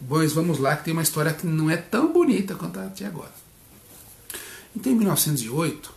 [0.08, 3.04] Pois vamos lá, que tem uma história que não é tão bonita quanto a de
[3.04, 3.32] agora.
[4.74, 5.94] Então, em 1908,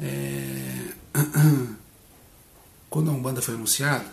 [0.00, 0.92] é...
[2.88, 4.06] quando a Umbanda foi anunciada,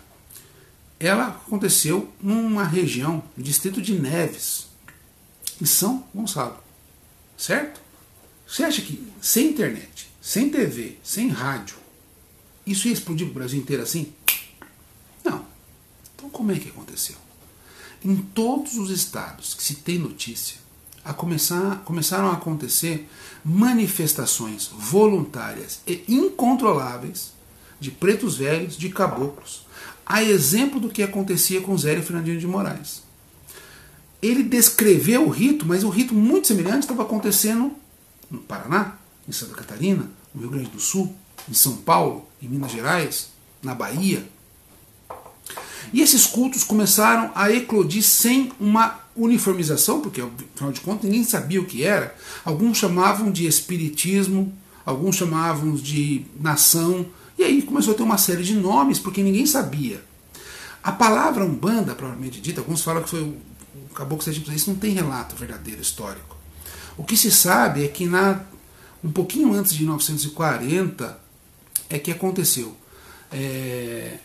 [1.00, 4.68] ela aconteceu numa região, no distrito de Neves,
[5.62, 6.58] em São Gonçalo.
[7.38, 7.82] Certo?
[8.48, 11.78] Você acha que sem internet, sem TV, sem rádio,
[12.66, 14.14] isso ia explodir o Brasil inteiro assim?
[15.24, 15.46] Não.
[16.16, 17.16] Então como é que aconteceu?
[18.04, 20.58] Em todos os estados que se tem notícia,
[21.04, 23.10] a começar, começaram a acontecer
[23.44, 27.34] manifestações voluntárias e incontroláveis
[27.80, 29.66] de pretos velhos, de caboclos,
[30.06, 33.04] a exemplo do que acontecia com Zé Fernandinho de Moraes.
[34.22, 37.74] Ele descreveu o rito, mas o rito muito semelhante estava acontecendo
[38.32, 38.96] no Paraná,
[39.28, 41.14] em Santa Catarina, no Rio Grande do Sul,
[41.50, 43.30] em São Paulo, em Minas Gerais,
[43.62, 44.26] na Bahia.
[45.92, 51.62] E esses cultos começaram a eclodir sem uma uniformização, porque afinal de contas ninguém sabia
[51.62, 52.16] o que era.
[52.44, 54.54] Alguns chamavam de espiritismo,
[54.86, 57.06] alguns chamavam de nação,
[57.38, 60.04] e aí começou a ter uma série de nomes, porque ninguém sabia.
[60.84, 63.38] A palavra Umbanda, provavelmente dita, alguns falam que foi o
[63.94, 66.36] Caboclo Egípcio, isso não tem relato verdadeiro histórico.
[66.98, 68.42] O que se sabe é que na,
[69.04, 71.20] um pouquinho antes de 1940
[71.90, 72.76] é que aconteceu.
[73.32, 74.18] É,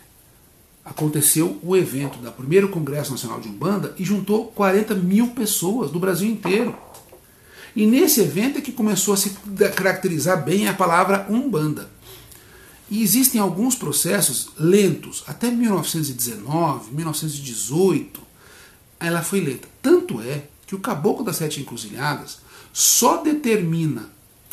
[0.88, 6.00] aconteceu o evento da primeiro Congresso Nacional de Umbanda e juntou 40 mil pessoas do
[6.00, 6.74] Brasil inteiro.
[7.76, 9.36] E nesse evento é que começou a se
[9.76, 11.90] caracterizar bem a palavra Umbanda.
[12.90, 18.22] E existem alguns processos lentos, até 1919, 1918,
[18.98, 19.68] ela foi lenta.
[19.82, 22.38] Tanto é que o Caboclo das Sete Encruzilhadas
[22.72, 24.08] só determina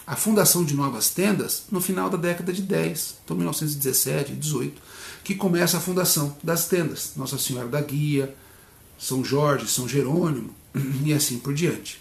[0.06, 4.82] a fundação de novas tendas no final da década de 10, então 1917, 18,
[5.26, 7.14] que começa a fundação das tendas.
[7.16, 8.34] Nossa Senhora da Guia,
[8.98, 10.54] São Jorge, São Jerônimo
[11.04, 12.00] e assim por diante.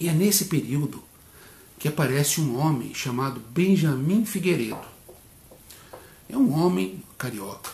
[0.00, 1.04] E é nesse período
[1.78, 4.80] que aparece um homem chamado Benjamin Figueiredo.
[6.26, 7.70] É um homem carioca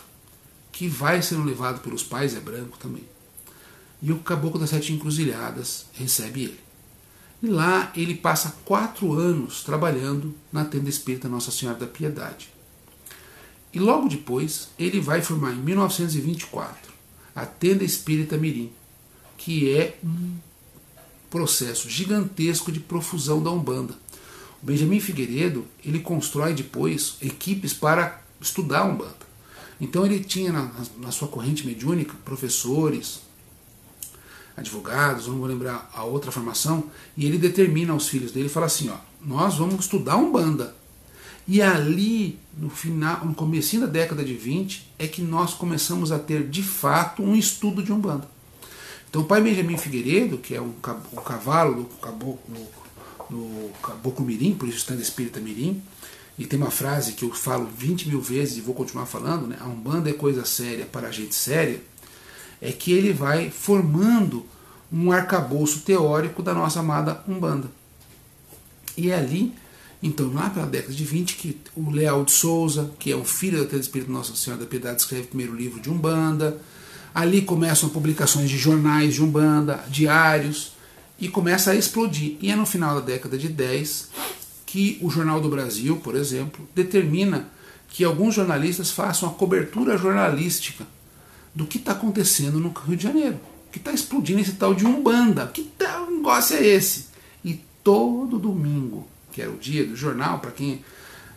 [0.72, 3.05] que vai sendo levado pelos pais, é branco também.
[4.02, 6.61] E o caboclo das sete encruzilhadas recebe ele.
[7.40, 12.52] E lá ele passa quatro anos trabalhando na tenda espírita Nossa Senhora da Piedade.
[13.73, 16.93] E logo depois ele vai formar em 1924
[17.35, 18.71] a tenda espírita Mirim,
[19.39, 20.37] que é um
[21.31, 23.95] processo gigantesco de profusão da Umbanda.
[24.63, 29.23] O Benjamin Figueiredo ele constrói depois equipes para estudar a Umbanda.
[29.81, 33.23] Então ele tinha na, na sua corrente mediúnica professores,
[34.57, 36.85] advogados, não vou lembrar a outra formação,
[37.17, 40.77] e ele determina aos filhos dele, fala assim, ó, nós vamos estudar Umbanda.
[41.53, 46.19] E ali, no final, no começo da década de 20, é que nós começamos a
[46.19, 48.27] ter, de fato, um estudo de Umbanda.
[49.11, 50.75] Então o pai Benjamin Figueiredo, que é o,
[51.12, 52.41] o cavalo do caboclo,
[53.29, 55.83] no caboclo mirim, por isso está no espírita mirim,
[56.38, 59.59] e tem uma frase que eu falo 20 mil vezes e vou continuar falando, né?
[59.61, 61.83] a Umbanda é coisa séria para a gente séria,
[62.62, 64.47] é que ele vai formando
[64.91, 67.71] um arcabouço teórico da nossa amada Umbanda.
[68.97, 69.55] E é ali,
[70.03, 73.59] então, lá pela década de 20, que o Leal de Souza, que é o filho
[73.61, 76.59] da Tenda Espírito Nossa Senhora da Piedade, escreve o primeiro livro de Umbanda.
[77.15, 80.73] Ali começam publicações de jornais de Umbanda, diários,
[81.21, 82.37] e começa a explodir.
[82.41, 84.11] E é no final da década de 10
[84.67, 87.49] que o Jornal do Brasil, por exemplo, determina
[87.88, 90.85] que alguns jornalistas façam a cobertura jornalística
[91.55, 93.38] do que está acontecendo no Rio de Janeiro.
[93.71, 95.47] Que está explodindo esse tal de Umbanda.
[95.47, 97.07] Que tal negócio é esse?
[97.45, 100.85] E todo domingo, que era o dia do jornal, para quem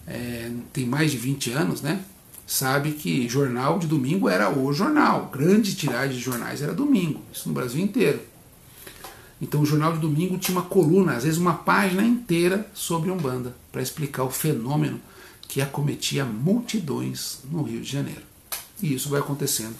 [0.06, 2.04] é, tem mais de 20 anos, né?
[2.46, 5.32] Sabe que jornal de domingo era o jornal.
[5.34, 7.22] Grande tiragem de jornais era domingo.
[7.34, 8.20] Isso no Brasil inteiro.
[9.42, 13.56] Então o jornal de domingo tinha uma coluna, às vezes uma página inteira sobre Umbanda,
[13.72, 15.02] para explicar o fenômeno
[15.48, 18.22] que acometia multidões no Rio de Janeiro.
[18.82, 19.76] E isso vai acontecendo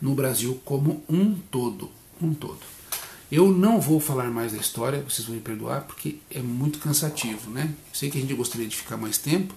[0.00, 2.60] no Brasil como um todo, um todo.
[3.30, 7.50] Eu não vou falar mais da história, vocês vão me perdoar, porque é muito cansativo,
[7.50, 7.74] né?
[7.92, 9.54] Sei que a gente gostaria de ficar mais tempo,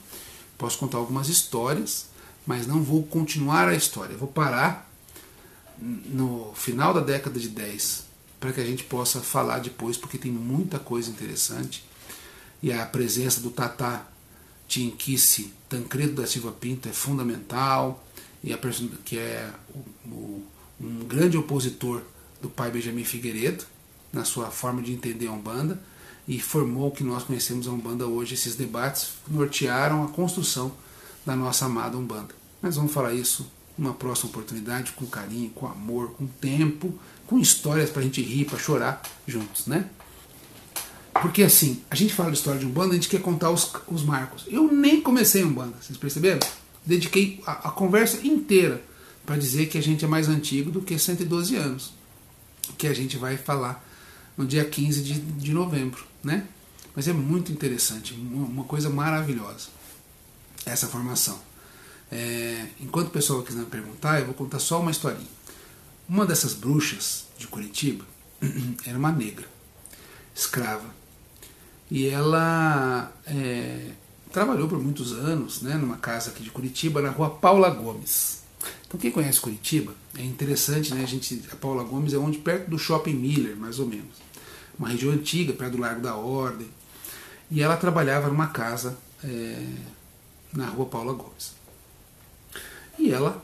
[0.58, 2.08] posso contar algumas histórias,
[2.46, 4.16] mas não vou continuar a história.
[4.16, 4.90] Vou parar
[5.80, 8.06] no final da década de 10
[8.40, 11.84] para que a gente possa falar depois, porque tem muita coisa interessante.
[12.62, 14.08] E a presença do Tatá
[14.68, 18.04] Tinquice Tancredo da Silva Pinto é fundamental
[18.44, 18.60] e a
[19.04, 20.44] que é o, o,
[20.80, 22.02] um grande opositor
[22.41, 23.63] do pai Benjamin Figueiredo,
[24.12, 25.80] na sua forma de entender a Umbanda,
[26.28, 28.34] e formou o que nós conhecemos a Umbanda hoje.
[28.34, 30.71] Esses debates nortearam a construção
[31.26, 32.36] da nossa amada Umbanda.
[32.62, 36.93] Mas vamos falar isso numa próxima oportunidade, com carinho, com amor, com tempo,
[37.28, 39.89] com histórias para a gente rir, para chorar juntos, né?
[41.21, 44.04] Porque assim, a gente fala de história de Umbanda, a gente quer contar os, os
[44.04, 44.45] marcos.
[44.47, 46.39] Eu nem comecei Umbanda, vocês perceberam?
[46.88, 48.82] dediquei a, a conversa inteira
[49.26, 51.93] para dizer que a gente é mais antigo do que 112 anos,
[52.74, 53.86] que a gente vai falar
[54.36, 56.48] no dia 15 de, de novembro, né?
[56.96, 59.70] Mas é muito interessante, uma coisa maravilhosa
[60.66, 61.40] essa formação.
[62.12, 65.28] É, enquanto o pessoal quiser me perguntar, eu vou contar só uma historinha.
[66.08, 68.06] Uma dessas bruxas de Curitiba
[68.86, 69.48] era uma negra,
[70.34, 70.96] escrava,
[71.90, 73.92] e ela é,
[74.32, 78.37] trabalhou por muitos anos né, numa casa aqui de Curitiba, na rua Paula Gomes.
[78.88, 81.04] Então quem conhece Curitiba, é interessante, né?
[81.04, 84.15] A, gente, a Paula Gomes é onde perto do Shopping Miller, mais ou menos.
[84.78, 86.68] Uma região antiga, perto do Largo da Ordem.
[87.50, 89.68] E ela trabalhava numa casa é,
[90.54, 91.54] na rua Paula Gomes.
[92.98, 93.44] E ela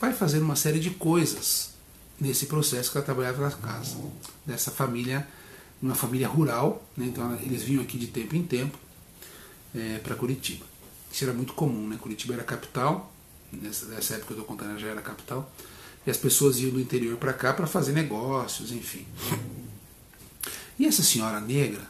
[0.00, 1.70] vai fazendo uma série de coisas
[2.20, 3.96] nesse processo que ela trabalhava na casa
[4.46, 5.26] dessa família,
[5.80, 7.06] uma família rural, né?
[7.06, 8.78] então eles vinham aqui de tempo em tempo
[9.74, 10.64] é, para Curitiba.
[11.10, 11.98] Isso era muito comum, né?
[12.00, 13.11] Curitiba era capital,
[13.56, 15.50] nessa, nessa época eu estou contando já era capital,
[16.06, 19.06] e as pessoas iam do interior para cá para fazer negócios, enfim.
[20.78, 21.82] E essa senhora negra,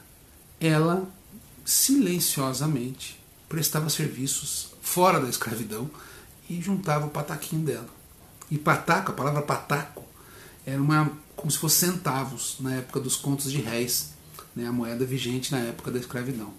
[0.60, 1.08] ela
[1.64, 5.90] silenciosamente prestava serviços fora da escravidão
[6.48, 7.88] e juntava o pataquinho dela.
[8.50, 10.04] E pataco, a palavra pataco,
[10.66, 14.10] era uma como se fosse centavos na época dos contos de réis,
[14.54, 16.52] né, a moeda vigente na época da escravidão.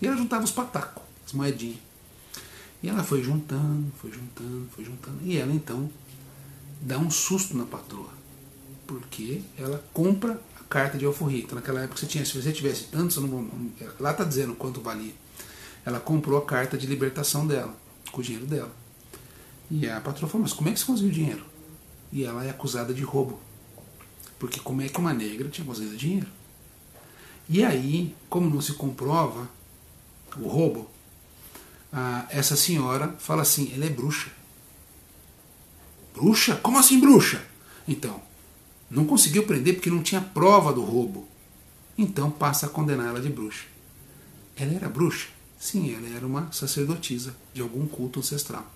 [0.00, 1.78] E ela juntava os patacos, as moedinhas.
[2.82, 5.18] E ela foi juntando, foi juntando, foi juntando.
[5.22, 5.90] E ela então
[6.80, 8.10] dá um susto na patroa,
[8.86, 11.42] porque ela compra a carta de alforria.
[11.42, 13.48] Então naquela época você tinha, se você tivesse tanto, você não,
[13.98, 15.12] lá está dizendo quanto valia.
[15.84, 17.74] Ela comprou a carta de libertação dela,
[18.12, 18.74] com o dinheiro dela.
[19.70, 21.44] E a patroa falou, mas como é que você conseguiu dinheiro?
[22.12, 23.38] E ela é acusada de roubo.
[24.38, 26.26] Porque como é que uma negra tinha conseguido dinheiro?
[27.48, 29.48] E aí, como não se comprova
[30.36, 30.88] o roubo,
[32.28, 34.30] essa senhora fala assim, ela é bruxa.
[36.14, 36.56] Bruxa?
[36.56, 37.42] Como assim bruxa?
[37.86, 38.20] Então,
[38.90, 41.28] não conseguiu prender porque não tinha prova do roubo.
[41.96, 43.64] Então passa a condenar ela de bruxa.
[44.56, 45.28] Ela era bruxa?
[45.58, 48.66] Sim, ela era uma sacerdotisa de algum culto ancestral.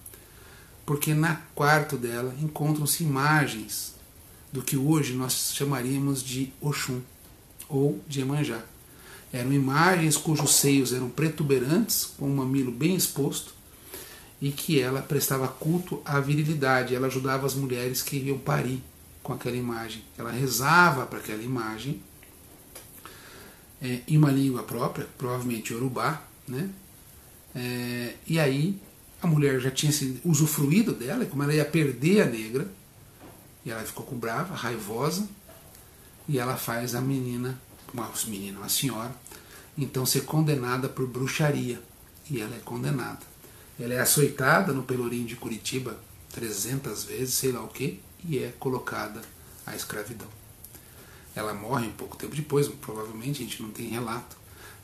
[0.84, 3.94] Porque na quarto dela encontram-se imagens
[4.52, 7.00] do que hoje nós chamaríamos de Oxum
[7.68, 8.62] ou de Emanjá.
[9.34, 13.52] Eram imagens cujos seios eram protuberantes, com um mamilo bem exposto,
[14.40, 16.94] e que ela prestava culto à virilidade.
[16.94, 18.80] Ela ajudava as mulheres que iam parir
[19.24, 20.04] com aquela imagem.
[20.16, 22.00] Ela rezava para aquela imagem
[23.82, 26.70] é, em uma língua própria, provavelmente Yorubá, né?
[27.56, 28.80] É, e aí
[29.20, 32.70] a mulher já tinha se usufruído dela, como ela ia perder a negra,
[33.66, 35.28] e ela ficou com brava, raivosa,
[36.28, 37.58] e ela faz a menina,
[37.92, 39.14] uma menina, uma senhora,
[39.76, 41.80] então ser condenada por bruxaria.
[42.30, 43.20] E ela é condenada.
[43.78, 45.98] Ela é açoitada no Pelourinho de Curitiba
[46.32, 49.20] 300 vezes, sei lá o que, e é colocada
[49.66, 50.28] à escravidão.
[51.34, 54.36] Ela morre um pouco tempo depois, provavelmente a gente não tem relato,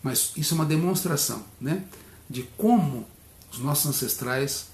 [0.03, 1.84] mas isso é uma demonstração né,
[2.28, 3.07] de como
[3.53, 4.66] os nossos ancestrais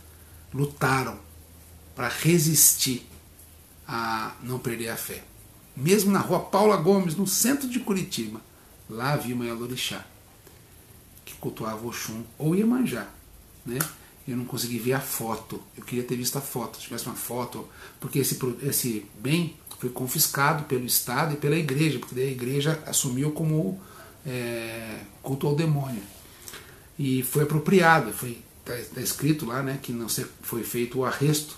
[0.53, 1.19] lutaram
[1.95, 3.07] para resistir
[3.87, 5.25] a não perder a fé.
[5.77, 8.41] Mesmo na rua Paula Gomes, no centro de Curitiba,
[8.89, 10.05] lá havia uma Elorixá,
[11.24, 13.09] que cultuava Oxum ou Iemanjá.
[13.64, 13.78] Né?
[14.26, 17.14] Eu não consegui ver a foto, eu queria ter visto a foto, se tivesse uma
[17.14, 17.66] foto,
[18.01, 23.30] porque esse, esse bem foi confiscado pelo Estado e pela igreja, porque a igreja assumiu
[23.32, 23.80] como
[24.26, 26.03] é, culto ao demônio.
[26.99, 30.09] E foi apropriado, foi está tá escrito lá né, que não
[30.43, 31.57] foi feito o arresto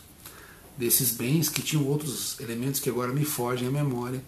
[0.77, 4.23] desses bens que tinham outros elementos que agora me fogem à memória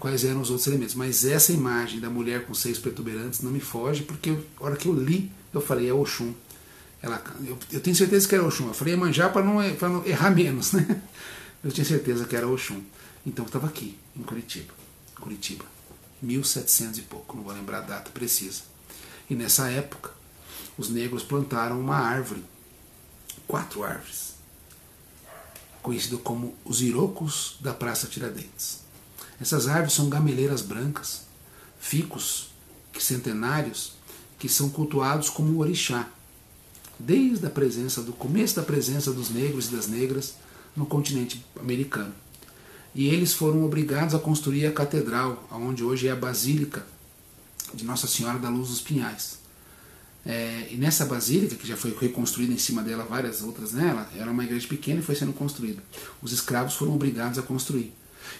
[0.00, 0.94] quais eram os outros elementos.
[0.94, 4.88] Mas essa imagem da mulher com seis protuberantes não me foge, porque a hora que
[4.88, 6.32] eu li, eu falei, é Oxum.
[7.02, 8.68] Ela, eu, eu tenho certeza que era Oxum.
[8.68, 11.00] Eu falei manjar para não, não errar menos, né?
[11.62, 12.82] Eu tinha certeza que era Oxum.
[13.26, 14.72] Então eu estava aqui, em Curitiba.
[15.20, 15.66] Curitiba.
[16.22, 18.62] 1700 e pouco, não vou lembrar a data precisa.
[19.28, 20.10] E nessa época,
[20.78, 22.42] os negros plantaram uma árvore,
[23.46, 24.34] quatro árvores,
[25.82, 28.80] conhecido como os irocos da Praça Tiradentes.
[29.40, 31.22] Essas árvores são gameleiras brancas,
[31.78, 32.50] ficos
[32.98, 33.94] centenários,
[34.38, 36.08] que são cultuados como orixá,
[36.98, 40.34] desde a presença do começo da presença dos negros e das negras
[40.76, 42.12] no continente americano.
[42.94, 46.84] E eles foram obrigados a construir a catedral, onde hoje é a Basílica
[47.72, 49.38] de Nossa Senhora da Luz dos Pinhais.
[50.26, 54.30] É, e nessa basílica, que já foi reconstruída em cima dela várias outras nela, era
[54.30, 55.82] uma igreja pequena e foi sendo construída.
[56.20, 57.94] Os escravos foram obrigados a construir.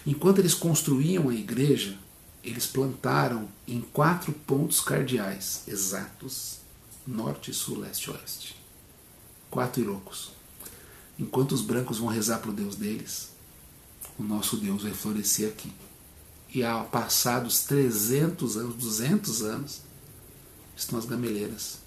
[0.05, 1.97] Enquanto eles construíam a igreja,
[2.43, 6.57] eles plantaram em quatro pontos cardeais exatos:
[7.05, 8.55] norte, sul, leste oeste.
[9.49, 10.31] Quatro irocos.
[11.19, 13.29] Enquanto os brancos vão rezar para o Deus deles,
[14.17, 15.71] o nosso Deus vai florescer aqui.
[16.53, 19.81] E há passados 300 anos, 200 anos,
[20.75, 21.79] estão as gameleiras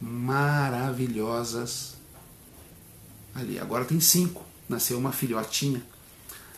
[0.00, 1.94] maravilhosas
[3.34, 3.58] ali.
[3.58, 5.84] Agora tem cinco, nasceu uma filhotinha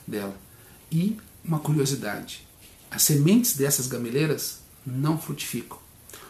[0.07, 0.46] dela.
[0.91, 2.47] E uma curiosidade:
[2.91, 5.79] as sementes dessas gameleiras não frutificam.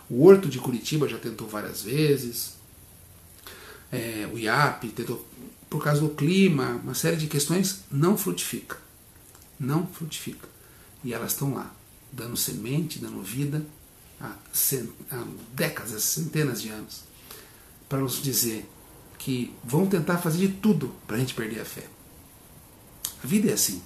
[0.08, 2.56] O Horto de Curitiba já tentou várias vezes,
[3.90, 5.26] é, o IAP tentou,
[5.70, 8.78] por causa do clima, uma série de questões, não frutifica.
[9.58, 10.48] Não frutifica.
[11.02, 11.74] E elas estão lá,
[12.12, 13.64] dando semente, dando vida,
[14.20, 14.32] há,
[15.10, 17.02] há décadas, centenas de anos,
[17.88, 18.68] para nos dizer
[19.18, 21.86] que vão tentar fazer de tudo para a gente perder a fé.
[23.22, 23.82] A vida é assim.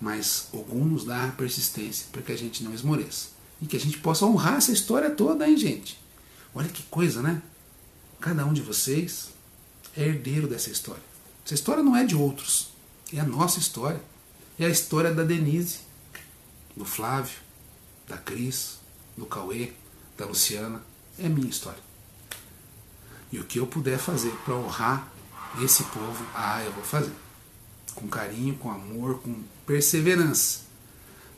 [0.00, 3.28] Mas algum nos dá persistência para que a gente não esmoreça.
[3.60, 5.98] E que a gente possa honrar essa história toda, hein, gente?
[6.54, 7.42] Olha que coisa, né?
[8.20, 9.30] Cada um de vocês
[9.96, 11.02] é herdeiro dessa história.
[11.44, 12.70] Essa história não é de outros,
[13.12, 14.00] é a nossa história.
[14.58, 15.80] É a história da Denise,
[16.74, 17.36] do Flávio,
[18.08, 18.78] da Cris,
[19.14, 19.72] do Cauê,
[20.16, 20.82] da Luciana,
[21.18, 21.82] é minha história.
[23.30, 25.12] E o que eu puder fazer para honrar
[25.62, 27.12] esse povo, ah, eu vou fazer.
[27.96, 30.60] Com carinho, com amor, com perseverança.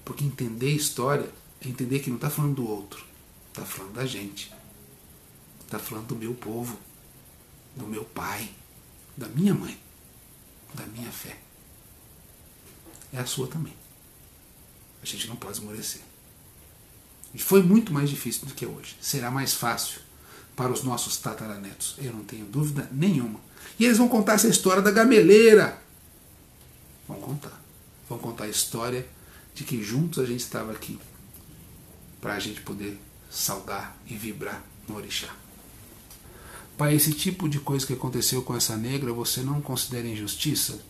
[0.04, 1.28] Porque entender história
[1.60, 3.04] é entender que não está falando do outro,
[3.48, 4.52] está falando da gente.
[5.64, 6.78] Está falando do meu povo,
[7.76, 8.50] do meu pai,
[9.16, 9.78] da minha mãe,
[10.74, 11.38] da minha fé.
[13.12, 13.74] É a sua também.
[15.02, 16.02] A gente não pode esmorecer.
[17.34, 18.96] E foi muito mais difícil do que é hoje.
[19.00, 20.00] Será mais fácil
[20.56, 23.38] para os nossos tataranetos, eu não tenho dúvida nenhuma.
[23.78, 25.80] E eles vão contar essa história da gameleira.
[27.08, 27.58] Vão contar.
[28.08, 29.08] Vão contar a história
[29.54, 30.98] de que juntos a gente estava aqui
[32.20, 33.00] para a gente poder
[33.30, 35.28] saudar e vibrar no orixá.
[36.76, 40.80] Pai, esse tipo de coisa que aconteceu com essa negra, você não considera injustiça?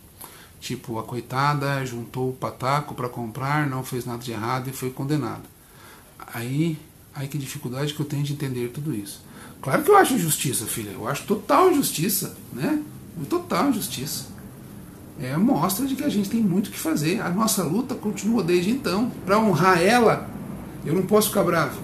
[0.59, 4.91] Tipo, a coitada juntou o pataco para comprar, não fez nada de errado e foi
[4.91, 5.43] condenada.
[6.33, 6.77] Aí,
[7.15, 9.21] aí que dificuldade que eu tenho de entender tudo isso.
[9.61, 10.91] Claro que eu acho injustiça, filha.
[10.91, 12.83] Eu acho total injustiça, né?
[13.29, 14.27] Total injustiça.
[15.21, 17.21] É mostra de que a gente tem muito que fazer.
[17.21, 19.11] A nossa luta continua desde então.
[19.25, 20.29] Para honrar ela,
[20.85, 21.79] eu não posso ficar bravo.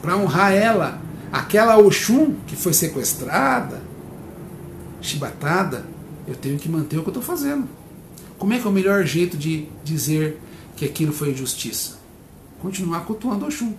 [0.00, 1.00] Para honrar ela,
[1.30, 3.82] aquela Oxum que foi sequestrada,
[5.00, 5.84] chibatada,
[6.26, 7.68] eu tenho que manter o que eu estou fazendo.
[8.38, 10.40] Como é que é o melhor jeito de dizer
[10.74, 11.98] que aquilo foi injustiça?
[12.60, 13.74] Continuar cultuando Oxum.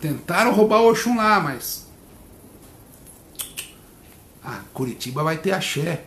[0.00, 1.86] Tentaram roubar o Oxum lá, mas.
[4.42, 6.04] Ah, Curitiba vai ter axé.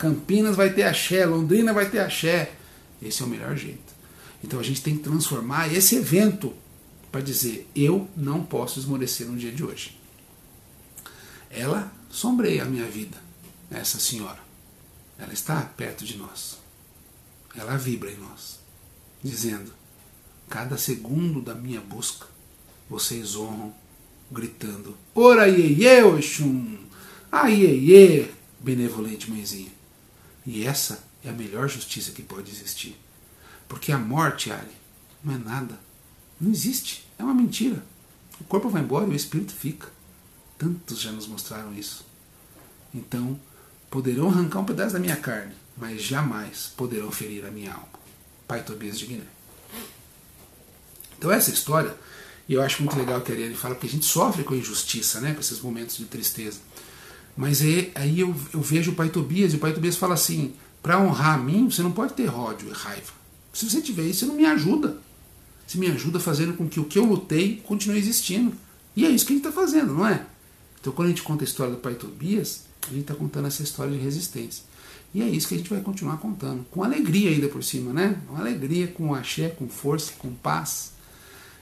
[0.00, 1.26] Campinas vai ter axé.
[1.26, 2.54] Londrina vai ter axé.
[3.02, 3.92] Esse é o melhor jeito.
[4.42, 6.54] Então a gente tem que transformar esse evento
[7.12, 10.00] para dizer: eu não posso esmorecer no dia de hoje.
[11.50, 13.18] Ela sombreia a minha vida,
[13.70, 14.38] essa senhora.
[15.18, 16.58] Ela está perto de nós.
[17.54, 18.58] Ela vibra em nós,
[19.22, 19.70] dizendo:
[20.48, 22.26] cada segundo da minha busca,
[22.88, 23.74] vocês honram,
[24.32, 26.78] gritando: Ora iê, Oxum!
[27.30, 28.30] Aiê,
[28.60, 29.79] benevolente mãezinha.
[30.46, 32.98] E essa é a melhor justiça que pode existir.
[33.68, 34.72] Porque a morte, Ali,
[35.22, 35.90] não é nada
[36.40, 37.06] não existe.
[37.18, 37.84] É uma mentira.
[38.40, 39.88] O corpo vai embora e o espírito fica.
[40.56, 42.04] Tantos já nos mostraram isso.
[42.94, 43.38] Então,
[43.90, 47.88] poderão arrancar um pedaço da minha carne, mas jamais poderão ferir a minha alma.
[48.48, 49.24] Pai Tobias de Guiné.
[51.18, 51.94] Então, essa história,
[52.48, 55.20] e eu acho muito legal que a Ariane fala, porque a gente sofre com injustiça,
[55.20, 56.58] né, com esses momentos de tristeza.
[57.36, 60.52] Mas é, aí eu, eu vejo o Pai Tobias, e o Pai Tobias fala assim:
[60.82, 63.12] para honrar a mim, você não pode ter ódio e raiva.
[63.52, 64.98] Se você tiver isso, você não me ajuda.
[65.66, 68.52] Você me ajuda fazendo com que o que eu lutei continue existindo.
[68.96, 70.26] E é isso que gente está fazendo, não é?
[70.80, 73.62] Então, quando a gente conta a história do pai Tobias, a gente está contando essa
[73.62, 74.64] história de resistência.
[75.14, 76.64] E é isso que a gente vai continuar contando.
[76.70, 78.20] Com alegria ainda por cima, né?
[78.26, 80.92] Com alegria, com axé, com força, com paz.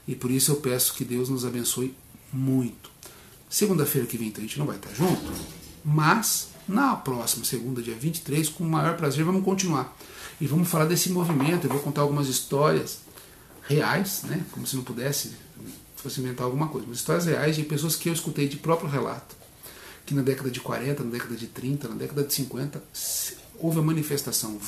[0.07, 1.95] E por isso eu peço que Deus nos abençoe
[2.33, 2.91] muito.
[3.51, 5.33] Segunda-feira que vem, então, a gente não vai estar junto,
[5.89, 9.97] mas na próxima segunda, dia 23, com o maior prazer, vamos continuar.
[10.39, 13.01] E vamos falar desse movimento, eu vou contar algumas histórias
[13.66, 14.45] reais, né?
[14.53, 15.32] como se não pudesse
[15.97, 19.34] fosse inventar alguma coisa, mas histórias reais de pessoas que eu escutei de próprio relato,
[20.07, 22.82] que na década de 40, na década de 30, na década de 50,
[23.59, 24.59] houve a manifestação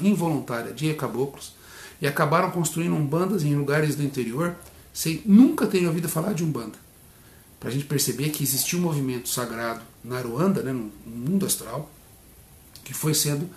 [0.00, 1.52] involuntária de caboclos
[2.00, 4.56] e acabaram construindo umbandas em lugares do interior
[4.92, 6.78] sem nunca terem ouvido falar de umbanda.
[7.58, 11.90] Para a gente perceber que existia um movimento sagrado na Aruanda, né, no mundo astral,
[12.84, 13.48] que foi sendo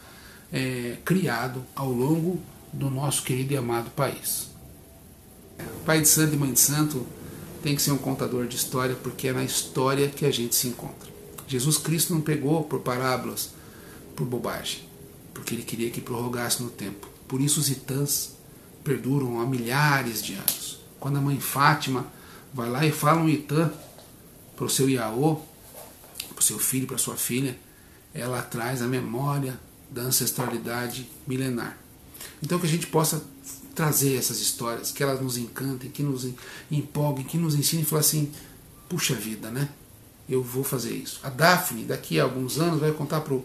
[0.51, 2.39] é, criado ao longo
[2.71, 4.49] do nosso querido e amado país.
[5.85, 7.05] Pai de santo e mãe de santo
[7.61, 10.67] tem que ser um contador de história, porque é na história que a gente se
[10.67, 11.11] encontra.
[11.47, 13.51] Jesus Cristo não pegou por parábolas,
[14.15, 14.81] por bobagem,
[15.33, 17.07] porque ele queria que prorrogasse no tempo.
[17.27, 18.35] Por isso os itãs
[18.83, 20.79] perduram há milhares de anos.
[20.99, 22.05] Quando a mãe Fátima
[22.53, 23.71] vai lá e fala um itã
[24.55, 25.41] para o seu Iaô,
[26.43, 27.57] o seu filho, para sua filha,
[28.13, 31.77] ela traz a memória da ancestralidade milenar.
[32.41, 33.23] Então que a gente possa
[33.73, 36.27] trazer essas histórias, que elas nos encantem, que nos
[36.69, 38.31] empolguem, que nos ensinem e falar assim:
[38.89, 39.69] puxa vida, né?
[40.27, 41.19] Eu vou fazer isso.
[41.23, 43.35] A Daphne, daqui a alguns anos, vai contar para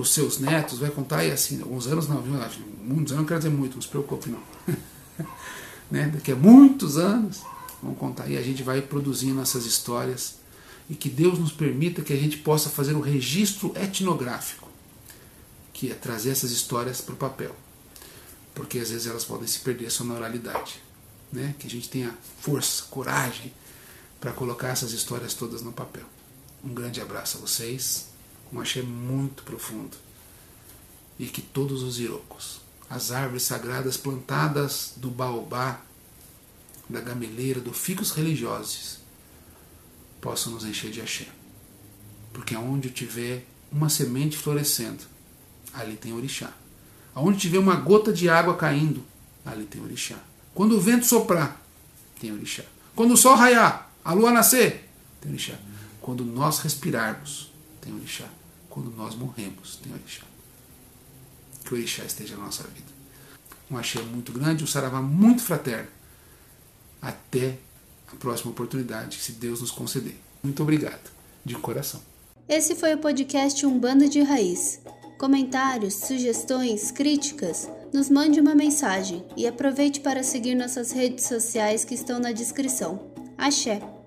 [0.00, 2.34] os seus netos, vai contar, e assim, alguns anos não, viu?
[2.82, 4.40] Muitos anos não quero dizer muito, não se preocupe, não.
[5.90, 6.10] né?
[6.14, 7.42] Daqui a muitos anos,
[7.82, 10.36] vamos contar, e a gente vai produzindo essas histórias,
[10.88, 14.68] e que Deus nos permita que a gente possa fazer um registro etnográfico,
[15.72, 17.54] que é trazer essas histórias para o papel
[18.54, 20.80] porque às vezes elas podem se perder a sonoralidade.
[21.32, 21.54] Né?
[21.58, 23.52] Que a gente tenha força, coragem
[24.20, 26.04] para colocar essas histórias todas no papel.
[26.62, 28.08] Um grande abraço a vocês,
[28.52, 29.96] um axé muito profundo.
[31.18, 35.80] E que todos os irocos, as árvores sagradas plantadas do baobá,
[36.88, 38.98] da gameleira, do ficus religiosos,
[40.24, 41.26] possam nos encher de axé.
[42.32, 45.04] Porque aonde tiver uma semente florescendo,
[45.74, 46.50] ali tem orixá.
[47.14, 49.04] Aonde tiver uma gota de água caindo,
[49.44, 50.16] ali tem orixá.
[50.54, 51.60] Quando o vento soprar,
[52.18, 52.64] tem orixá.
[52.96, 54.88] Quando o sol raiar, a lua nascer,
[55.20, 55.58] tem orixá.
[56.00, 57.52] Quando nós respirarmos,
[57.82, 58.26] tem orixá.
[58.70, 60.22] Quando nós morremos, tem orixá.
[61.64, 62.94] Que o orixá esteja na nossa vida.
[63.70, 65.88] Um axé muito grande, um saravá muito fraterno.
[67.02, 67.58] Até
[68.14, 70.16] próxima oportunidade, se Deus nos conceder.
[70.42, 71.10] Muito obrigado,
[71.44, 72.00] de coração.
[72.48, 74.80] Esse foi o podcast Umbanda de Raiz.
[75.18, 81.94] Comentários, sugestões, críticas, nos mande uma mensagem e aproveite para seguir nossas redes sociais que
[81.94, 83.00] estão na descrição.
[83.38, 84.03] Axé!